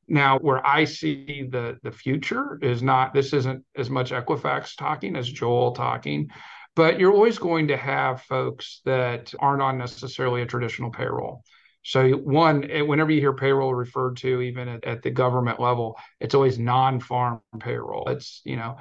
Now, 0.06 0.38
where 0.38 0.64
I 0.66 0.84
see 0.84 1.46
the 1.48 1.78
the 1.82 1.92
future 1.92 2.58
is 2.62 2.82
not 2.82 3.14
this 3.14 3.32
isn't 3.32 3.64
as 3.76 3.90
much 3.90 4.10
Equifax 4.10 4.76
talking 4.76 5.14
as 5.14 5.30
Joel 5.30 5.72
talking, 5.72 6.30
but 6.74 6.98
you're 6.98 7.12
always 7.12 7.38
going 7.38 7.68
to 7.68 7.76
have 7.76 8.22
folks 8.22 8.80
that 8.84 9.32
aren't 9.38 9.62
on 9.62 9.78
necessarily 9.78 10.42
a 10.42 10.46
traditional 10.46 10.90
payroll. 10.90 11.44
So 11.82 12.10
one, 12.10 12.70
eh, 12.70 12.82
whenever 12.82 13.10
you 13.10 13.20
hear 13.20 13.32
payroll 13.32 13.74
referred 13.74 14.18
to, 14.18 14.40
even 14.42 14.68
at, 14.68 14.84
at 14.84 15.02
the 15.02 15.10
government 15.10 15.60
level, 15.60 15.98
it's 16.20 16.34
always 16.34 16.58
non-farm 16.58 17.40
payroll. 17.58 18.08
It's 18.08 18.42
you 18.44 18.56
know 18.56 18.76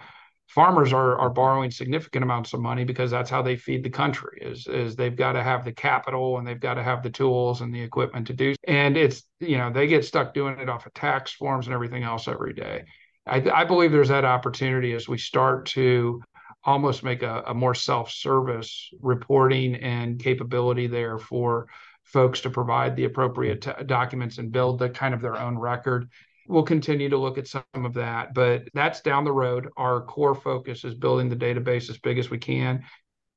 farmers 0.49 0.91
are 0.91 1.17
are 1.17 1.29
borrowing 1.29 1.71
significant 1.71 2.23
amounts 2.23 2.53
of 2.53 2.59
money 2.59 2.83
because 2.83 3.12
that's 3.12 3.29
how 3.29 3.41
they 3.41 3.55
feed 3.55 3.83
the 3.83 3.89
country 3.89 4.39
is 4.41 4.67
is 4.67 4.95
they've 4.95 5.15
got 5.15 5.33
to 5.33 5.43
have 5.43 5.63
the 5.63 5.71
capital 5.71 6.38
and 6.38 6.47
they've 6.47 6.59
got 6.59 6.73
to 6.73 6.83
have 6.83 7.03
the 7.03 7.09
tools 7.09 7.62
and 7.62 7.73
the 7.73 7.81
equipment 7.81 8.27
to 8.27 8.33
do 8.33 8.55
and 8.67 8.97
it's 8.97 9.23
you 9.39 9.57
know 9.57 9.71
they 9.71 9.88
get 9.88 10.03
stuck 10.03 10.33
doing 10.33 10.59
it 10.59 10.67
off 10.67 10.85
of 10.85 10.93
tax 10.93 11.31
forms 11.31 11.67
and 11.67 11.73
everything 11.73 12.03
else 12.03 12.27
every 12.27 12.53
day 12.53 12.83
i, 13.27 13.38
I 13.53 13.63
believe 13.63 13.91
there's 13.91 14.09
that 14.09 14.25
opportunity 14.25 14.93
as 14.93 15.07
we 15.07 15.19
start 15.19 15.67
to 15.67 16.21
almost 16.63 17.03
make 17.03 17.21
a, 17.23 17.43
a 17.47 17.53
more 17.53 17.75
self-service 17.75 18.89
reporting 19.01 19.75
and 19.75 20.19
capability 20.19 20.88
there 20.88 21.17
for 21.17 21.67
folks 22.11 22.41
to 22.41 22.49
provide 22.49 22.95
the 22.95 23.05
appropriate 23.05 23.61
t- 23.61 23.71
documents 23.85 24.37
and 24.37 24.51
build 24.51 24.79
the 24.79 24.89
kind 24.89 25.13
of 25.13 25.21
their 25.21 25.37
own 25.37 25.57
record 25.57 26.09
we'll 26.49 26.63
continue 26.63 27.07
to 27.09 27.17
look 27.17 27.37
at 27.37 27.47
some 27.47 27.63
of 27.75 27.93
that, 27.93 28.33
but 28.33 28.63
that's 28.73 29.01
down 29.01 29.23
the 29.23 29.31
road. 29.31 29.69
Our 29.77 30.01
core 30.01 30.33
focus 30.33 30.83
is 30.83 30.95
building 30.95 31.29
the 31.29 31.35
database 31.35 31.89
as 31.89 31.99
big 31.99 32.17
as 32.17 32.31
we 32.31 32.39
can 32.39 32.83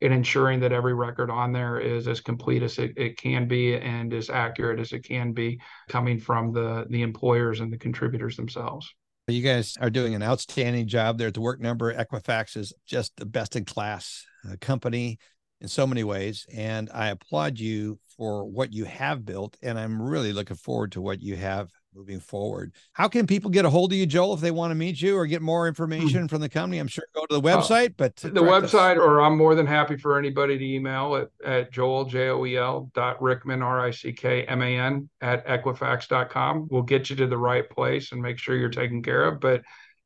and 0.00 0.12
ensuring 0.12 0.60
that 0.60 0.72
every 0.72 0.94
record 0.94 1.30
on 1.30 1.52
there 1.52 1.78
is 1.78 2.08
as 2.08 2.20
complete 2.20 2.62
as 2.62 2.78
it, 2.78 2.92
it 2.96 3.18
can 3.18 3.46
be 3.46 3.76
and 3.76 4.12
as 4.12 4.30
accurate 4.30 4.80
as 4.80 4.92
it 4.92 5.04
can 5.04 5.32
be 5.32 5.60
coming 5.88 6.18
from 6.18 6.52
the 6.52 6.86
the 6.88 7.02
employers 7.02 7.60
and 7.60 7.72
the 7.72 7.78
contributors 7.78 8.36
themselves. 8.36 8.92
You 9.28 9.42
guys 9.42 9.76
are 9.80 9.90
doing 9.90 10.16
an 10.16 10.22
outstanding 10.22 10.88
job 10.88 11.18
there 11.18 11.28
at 11.28 11.34
the 11.34 11.40
work 11.40 11.60
number. 11.60 11.94
Equifax 11.94 12.56
is 12.56 12.72
just 12.86 13.12
the 13.16 13.26
best 13.26 13.54
in 13.54 13.64
class 13.64 14.24
uh, 14.50 14.56
company 14.60 15.18
in 15.62 15.68
so 15.68 15.86
many 15.86 16.04
ways. 16.04 16.44
And 16.52 16.90
I 16.92 17.08
applaud 17.08 17.58
you 17.58 17.98
for 18.16 18.44
what 18.44 18.72
you 18.72 18.84
have 18.84 19.24
built. 19.24 19.56
And 19.62 19.78
I'm 19.78 20.02
really 20.02 20.32
looking 20.32 20.56
forward 20.56 20.92
to 20.92 21.00
what 21.00 21.22
you 21.22 21.36
have 21.36 21.70
moving 21.94 22.20
forward. 22.20 22.72
How 22.94 23.06
can 23.06 23.26
people 23.26 23.50
get 23.50 23.64
a 23.64 23.70
hold 23.70 23.92
of 23.92 23.98
you, 23.98 24.06
Joel, 24.06 24.34
if 24.34 24.40
they 24.40 24.50
want 24.50 24.70
to 24.70 24.74
meet 24.74 25.00
you 25.00 25.16
or 25.16 25.26
get 25.26 25.40
more 25.40 25.64
hmm. 25.64 25.68
information 25.68 26.26
from 26.26 26.40
the 26.40 26.48
company? 26.48 26.78
I'm 26.78 26.88
sure 26.88 27.04
go 27.14 27.26
to 27.26 27.38
the 27.38 27.48
uh, 27.48 27.56
website, 27.56 27.94
but 27.96 28.16
the 28.16 28.30
website, 28.30 28.96
or 28.96 29.20
I'm 29.20 29.36
more 29.36 29.54
than 29.54 29.66
happy 29.66 29.96
for 29.96 30.18
anybody 30.18 30.58
to 30.58 30.64
email 30.64 31.16
at, 31.16 31.28
at 31.44 31.70
joel, 31.70 32.06
J 32.06 32.28
O 32.28 32.44
E 32.44 32.56
L 32.56 32.90
dot 32.94 33.22
Rickman, 33.22 33.62
R 33.62 33.86
I 33.86 33.90
C 33.90 34.12
K 34.12 34.42
M 34.44 34.62
A 34.62 34.78
N 34.78 35.08
at 35.20 35.46
Equifax.com. 35.46 36.68
We'll 36.70 36.82
get 36.82 37.10
you 37.10 37.16
to 37.16 37.26
the 37.26 37.38
right 37.38 37.68
place 37.68 38.12
and 38.12 38.20
make 38.20 38.38
sure 38.38 38.56
you're 38.56 38.68
taken 38.70 39.02
care 39.02 39.24
of. 39.24 39.38
But 39.38 39.62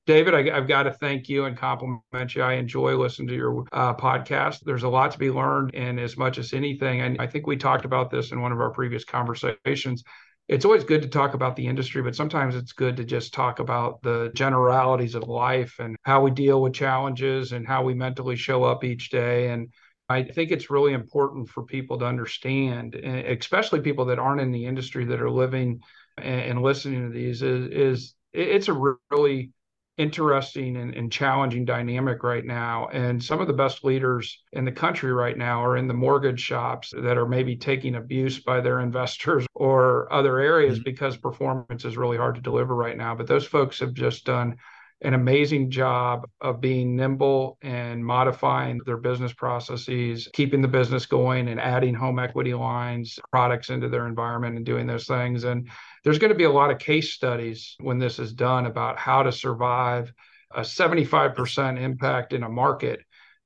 David, 0.06 0.34
I, 0.34 0.54
have 0.54 0.68
got 0.68 0.84
to 0.84 0.92
thank 0.92 1.28
you 1.28 1.46
and 1.46 1.56
compliment 1.56 2.34
you. 2.34 2.42
I 2.42 2.54
enjoy 2.54 2.96
listening 2.96 3.28
to 3.28 3.34
your 3.34 3.64
uh, 3.72 3.94
podcast. 3.94 4.60
There's 4.64 4.84
a 4.84 4.88
lot 4.88 5.10
to 5.12 5.18
be 5.18 5.30
learned, 5.30 5.74
and 5.74 5.98
as 5.98 6.16
much 6.16 6.38
as 6.38 6.52
anything, 6.52 7.00
and 7.00 7.20
I 7.20 7.26
think 7.26 7.46
we 7.46 7.56
talked 7.56 7.84
about 7.84 8.10
this 8.10 8.30
in 8.30 8.40
one 8.40 8.52
of 8.52 8.60
our 8.60 8.70
previous 8.70 9.04
conversations 9.04 10.04
it's 10.48 10.64
always 10.64 10.84
good 10.84 11.02
to 11.02 11.08
talk 11.08 11.34
about 11.34 11.56
the 11.56 11.66
industry, 11.66 12.02
but 12.02 12.14
sometimes 12.14 12.54
it's 12.54 12.72
good 12.72 12.96
to 12.98 13.04
just 13.04 13.34
talk 13.34 13.58
about 13.58 14.00
the 14.02 14.30
generalities 14.34 15.16
of 15.16 15.24
life 15.24 15.76
and 15.80 15.96
how 16.04 16.22
we 16.22 16.30
deal 16.30 16.62
with 16.62 16.72
challenges 16.72 17.52
and 17.52 17.66
how 17.66 17.82
we 17.82 17.94
mentally 17.94 18.36
show 18.36 18.62
up 18.62 18.84
each 18.84 19.10
day. 19.10 19.50
And 19.50 19.72
I 20.08 20.22
think 20.22 20.52
it's 20.52 20.70
really 20.70 20.92
important 20.92 21.48
for 21.48 21.64
people 21.64 21.98
to 21.98 22.06
understand, 22.06 22.94
especially 22.94 23.80
people 23.80 24.04
that 24.06 24.20
aren't 24.20 24.40
in 24.40 24.52
the 24.52 24.66
industry 24.66 25.04
that 25.06 25.20
are 25.20 25.30
living 25.30 25.80
and 26.16 26.62
listening 26.62 27.02
to 27.02 27.10
these, 27.10 27.42
is, 27.42 27.66
is 27.66 28.14
it's 28.32 28.68
a 28.68 28.92
really 29.10 29.50
interesting 29.98 30.76
and, 30.76 30.94
and, 30.94 31.10
challenging 31.10 31.64
dynamic 31.64 32.22
right 32.22 32.44
now. 32.44 32.88
And 32.92 33.22
some 33.22 33.40
of 33.40 33.46
the 33.46 33.52
best 33.52 33.82
leaders 33.82 34.42
in 34.52 34.64
the 34.64 34.72
country 34.72 35.12
right 35.12 35.36
now 35.36 35.64
are 35.64 35.76
in 35.76 35.88
the 35.88 35.94
mortgage 35.94 36.40
shops 36.40 36.92
that 36.94 37.16
are 37.16 37.26
maybe 37.26 37.56
taking 37.56 37.94
abuse 37.94 38.38
by 38.38 38.60
their 38.60 38.80
investors 38.88 39.46
or 39.54 40.12
other 40.12 40.38
areas 40.38 40.78
mm-hmm. 40.78 40.84
because 40.84 41.16
performance 41.16 41.84
is 41.84 41.96
really 41.96 42.16
hard 42.18 42.34
to 42.34 42.40
deliver 42.40 42.74
right 42.74 42.96
now. 42.96 43.14
But 43.14 43.26
those 43.26 43.46
folks 43.46 43.80
have 43.80 43.94
just 43.94 44.24
done 44.26 44.56
an 45.02 45.12
amazing 45.14 45.70
job 45.70 46.26
of 46.40 46.60
being 46.60 46.96
nimble 46.96 47.58
and 47.60 48.04
modifying 48.04 48.80
their 48.86 48.96
business 48.96 49.32
processes, 49.32 50.28
keeping 50.32 50.62
the 50.62 50.68
business 50.68 51.04
going 51.04 51.48
and 51.48 51.60
adding 51.60 51.94
home 51.94 52.18
equity 52.18 52.54
lines, 52.54 53.18
products 53.30 53.68
into 53.68 53.88
their 53.88 54.06
environment 54.06 54.56
and 54.56 54.64
doing 54.64 54.86
those 54.86 55.06
things. 55.06 55.44
And 55.44 55.68
there's 56.02 56.18
going 56.18 56.32
to 56.32 56.38
be 56.38 56.44
a 56.44 56.50
lot 56.50 56.70
of 56.70 56.78
case 56.78 57.12
studies 57.12 57.76
when 57.80 57.98
this 57.98 58.18
is 58.18 58.32
done 58.32 58.66
about 58.66 58.98
how 58.98 59.22
to 59.22 59.32
survive 59.32 60.12
a 60.54 60.60
75% 60.60 61.80
impact 61.80 62.32
in 62.32 62.42
a 62.42 62.48
market 62.48 63.00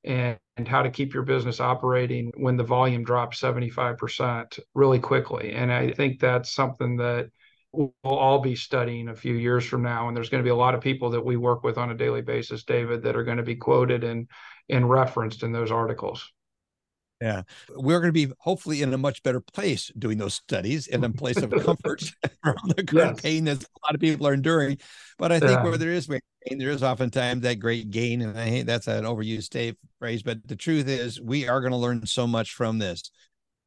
and, 0.04 0.38
and 0.56 0.68
how 0.68 0.82
to 0.82 0.90
keep 0.90 1.12
your 1.12 1.24
business 1.24 1.58
operating 1.58 2.30
when 2.36 2.56
the 2.56 2.64
volume 2.64 3.02
drops 3.02 3.40
75% 3.40 4.60
really 4.74 5.00
quickly. 5.00 5.52
And 5.52 5.72
I 5.72 5.90
think 5.92 6.20
that's 6.20 6.54
something 6.54 6.96
that 6.98 7.30
we'll 7.72 7.92
all 8.04 8.40
be 8.40 8.56
studying 8.56 9.08
a 9.08 9.14
few 9.14 9.34
years 9.34 9.64
from 9.64 9.82
now. 9.82 10.08
And 10.08 10.16
there's 10.16 10.28
going 10.28 10.42
to 10.42 10.46
be 10.46 10.50
a 10.50 10.56
lot 10.56 10.74
of 10.74 10.80
people 10.80 11.10
that 11.10 11.24
we 11.24 11.36
work 11.36 11.62
with 11.62 11.78
on 11.78 11.90
a 11.90 11.96
daily 11.96 12.22
basis, 12.22 12.64
David, 12.64 13.02
that 13.02 13.16
are 13.16 13.24
going 13.24 13.36
to 13.36 13.42
be 13.42 13.56
quoted 13.56 14.04
and, 14.04 14.28
and 14.68 14.88
referenced 14.88 15.42
in 15.42 15.52
those 15.52 15.70
articles. 15.70 16.30
Yeah. 17.20 17.42
We're 17.68 18.00
going 18.00 18.14
to 18.14 18.26
be 18.26 18.32
hopefully 18.38 18.80
in 18.80 18.94
a 18.94 18.98
much 18.98 19.22
better 19.22 19.40
place 19.40 19.92
doing 19.98 20.16
those 20.16 20.34
studies 20.34 20.86
in 20.86 21.04
a 21.04 21.10
place 21.10 21.36
of 21.36 21.50
comfort 21.50 22.02
from 22.42 22.56
the 22.74 22.82
current 22.82 23.16
yes. 23.16 23.20
pain 23.20 23.44
that 23.44 23.62
a 23.62 23.66
lot 23.84 23.94
of 23.94 24.00
people 24.00 24.26
are 24.26 24.32
enduring. 24.32 24.78
But 25.18 25.30
I 25.30 25.38
think 25.38 25.52
yeah. 25.52 25.62
where 25.62 25.76
there 25.76 25.90
is 25.90 26.06
pain, 26.06 26.58
there 26.58 26.70
is 26.70 26.82
oftentimes 26.82 27.42
that 27.42 27.58
great 27.58 27.90
gain. 27.90 28.22
And 28.22 28.38
I 28.38 28.46
hate 28.46 28.64
that's 28.64 28.86
an 28.86 29.04
overused 29.04 29.76
phrase, 29.98 30.22
but 30.22 30.48
the 30.48 30.56
truth 30.56 30.88
is 30.88 31.20
we 31.20 31.46
are 31.46 31.60
going 31.60 31.72
to 31.72 31.76
learn 31.76 32.06
so 32.06 32.26
much 32.26 32.54
from 32.54 32.78
this. 32.78 33.10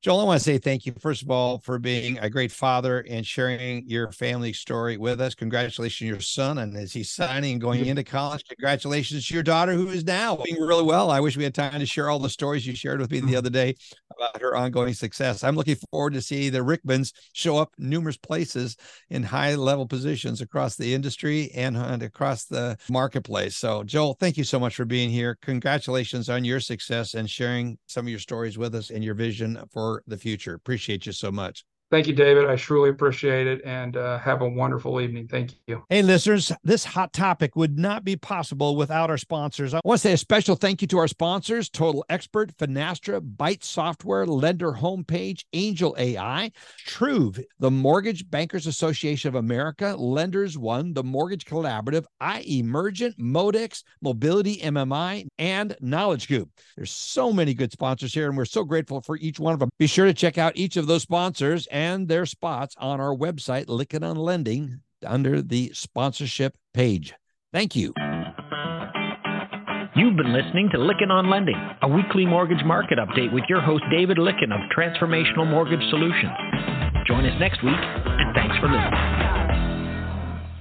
Joel, 0.03 0.19
I 0.19 0.23
want 0.25 0.37
to 0.37 0.43
say 0.43 0.57
thank 0.57 0.85
you, 0.85 0.93
first 0.99 1.21
of 1.21 1.31
all, 1.31 1.59
for 1.59 1.79
being 1.79 2.19
a 2.19 2.29
great 2.29 2.51
father 2.51 3.05
and 3.09 3.25
sharing 3.25 3.87
your 3.87 4.11
family 4.11 4.51
story 4.51 4.97
with 4.97 5.21
us. 5.21 5.33
Congratulations 5.33 5.99
to 5.99 6.05
your 6.05 6.19
son. 6.19 6.57
And 6.57 6.75
as 6.75 6.91
he's 6.91 7.09
signing 7.09 7.53
and 7.53 7.61
going 7.61 7.85
into 7.85 8.03
college, 8.03 8.43
congratulations 8.43 9.25
to 9.25 9.33
your 9.33 9.43
daughter, 9.43 9.71
who 9.71 9.87
is 9.87 10.03
now 10.03 10.35
doing 10.35 10.61
really 10.61 10.83
well. 10.83 11.09
I 11.09 11.21
wish 11.21 11.37
we 11.37 11.45
had 11.45 11.55
time 11.55 11.79
to 11.79 11.85
share 11.85 12.09
all 12.09 12.19
the 12.19 12.29
stories 12.29 12.67
you 12.67 12.75
shared 12.75 12.99
with 12.99 13.11
me 13.11 13.21
the 13.21 13.27
mm. 13.27 13.37
other 13.37 13.49
day 13.49 13.75
about 14.17 14.41
her 14.41 14.57
ongoing 14.57 14.93
success. 14.93 15.41
I'm 15.41 15.55
looking 15.55 15.77
forward 15.89 16.13
to 16.15 16.21
see 16.21 16.49
the 16.49 16.59
Rickmans 16.59 17.13
show 17.31 17.55
up 17.55 17.71
numerous 17.77 18.17
places 18.17 18.75
in 19.09 19.23
high 19.23 19.55
level 19.55 19.87
positions 19.87 20.41
across 20.41 20.75
the 20.75 20.93
industry 20.93 21.49
and, 21.55 21.77
and 21.77 22.03
across 22.03 22.43
the 22.43 22.77
marketplace. 22.89 23.55
So, 23.55 23.83
Joel, 23.83 24.15
thank 24.15 24.35
you 24.35 24.43
so 24.43 24.59
much 24.59 24.75
for 24.75 24.83
being 24.83 25.09
here. 25.09 25.37
Congratulations 25.41 26.29
on 26.29 26.43
your 26.43 26.59
success 26.59 27.13
and 27.13 27.29
sharing 27.29 27.77
some 27.87 28.05
of 28.05 28.09
your 28.09 28.19
stories 28.19 28.57
with 28.57 28.75
us 28.75 28.89
and 28.89 29.01
your 29.01 29.15
vision 29.15 29.57
for 29.71 29.92
the 30.08 30.17
future. 30.17 30.53
Appreciate 30.53 31.06
you 31.06 31.12
so 31.12 31.32
much. 31.32 31.65
Thank 31.93 32.08
you, 32.08 32.15
David. 32.15 32.49
I 32.49 32.56
truly 32.56 32.89
appreciate 32.89 33.45
it 33.45 33.62
and 33.63 33.97
uh, 33.97 34.17
have 34.17 34.41
a 34.41 34.49
wonderful 34.49 34.99
evening. 34.99 35.27
Thank 35.27 35.51
you. 35.67 35.84
Hey, 35.91 36.01
listeners, 36.01 36.51
this 36.63 36.84
hot 36.84 37.13
topic 37.13 37.56
would 37.56 37.77
not 37.77 38.03
be 38.03 38.15
possible 38.15 38.75
without 38.75 39.12
our 39.12 39.17
sponsors. 39.19 39.75
I 39.75 39.79
want 39.84 40.01
to 40.01 40.08
say 40.08 40.13
a 40.13 40.17
special 40.17 40.56
thank 40.56 40.82
you 40.82 40.88
to 40.88 40.97
our 40.97 41.08
sponsors 41.08 41.69
Total 41.69 42.03
Expert, 42.10 42.58
Finastra, 42.58 43.21
Byte 43.21 43.63
Software, 43.63 44.25
Lender 44.25 44.71
Homepage, 44.71 45.45
Angel 45.53 45.95
AI, 45.99 46.51
Truve, 46.88 47.43
the 47.60 47.69
Mortgage 47.69 48.27
Bankers 48.27 48.65
Association 48.65 49.27
of 49.27 49.36
America, 49.36 49.95
Lenders 49.95 50.58
One, 50.58 50.93
the 50.93 51.03
Mortgage 51.03 51.45
Collaborative, 51.45 52.06
iEmergent, 52.19 53.15
Modex, 53.19 53.84
Mobility 54.01 54.58
MMI, 54.58 55.27
and 55.38 55.75
Knowledge 55.79 56.27
Group. 56.27 56.49
There's 56.75 56.89
so 56.89 57.32
many 57.32 57.53
good 57.53 57.71
sponsors 57.71 58.15
here, 58.15 58.29
and 58.29 58.36
we're 58.36 58.45
so 58.45 58.63
grateful 58.63 58.99
for 59.01 59.15
each 59.17 59.39
one 59.39 59.53
of 59.53 59.60
them. 59.60 59.69
Be 59.77 59.86
sure 59.86 60.08
to 60.08 60.13
check 60.15 60.39
out 60.39 60.53
each 60.56 60.75
of 60.75 60.88
those 60.88 61.03
sponsors 61.03 61.67
and 61.67 61.83
and 61.84 62.08
their 62.08 62.26
spots 62.26 62.76
on 62.80 63.02
our 63.02 63.13
website, 63.13 63.65
Lykken 63.65 64.08
on 64.10 64.15
Lending, 64.15 64.80
under 65.06 65.41
the 65.41 65.72
sponsorship 65.74 66.56
page. 66.74 67.13
Thank 67.52 67.76
you. 67.76 67.93
You've 69.96 70.15
been 70.15 70.34
listening 70.34 70.69
to 70.72 70.78
Lykken 70.78 71.12
on 71.12 71.30
Lending, 71.30 71.60
a 71.82 71.88
weekly 71.88 72.26
mortgage 72.26 72.63
market 72.65 72.98
update 72.98 73.34
with 73.34 73.43
your 73.50 73.62
host, 73.62 73.84
David 73.91 74.17
Lykken 74.17 74.52
of 74.52 74.62
Transformational 74.76 75.48
Mortgage 75.48 75.84
Solutions. 75.89 76.34
Join 77.06 77.26
us 77.26 77.38
next 77.39 77.62
week, 77.63 77.76
and 77.76 78.34
thanks 78.34 78.58
for 78.60 78.67
listening. 78.67 79.22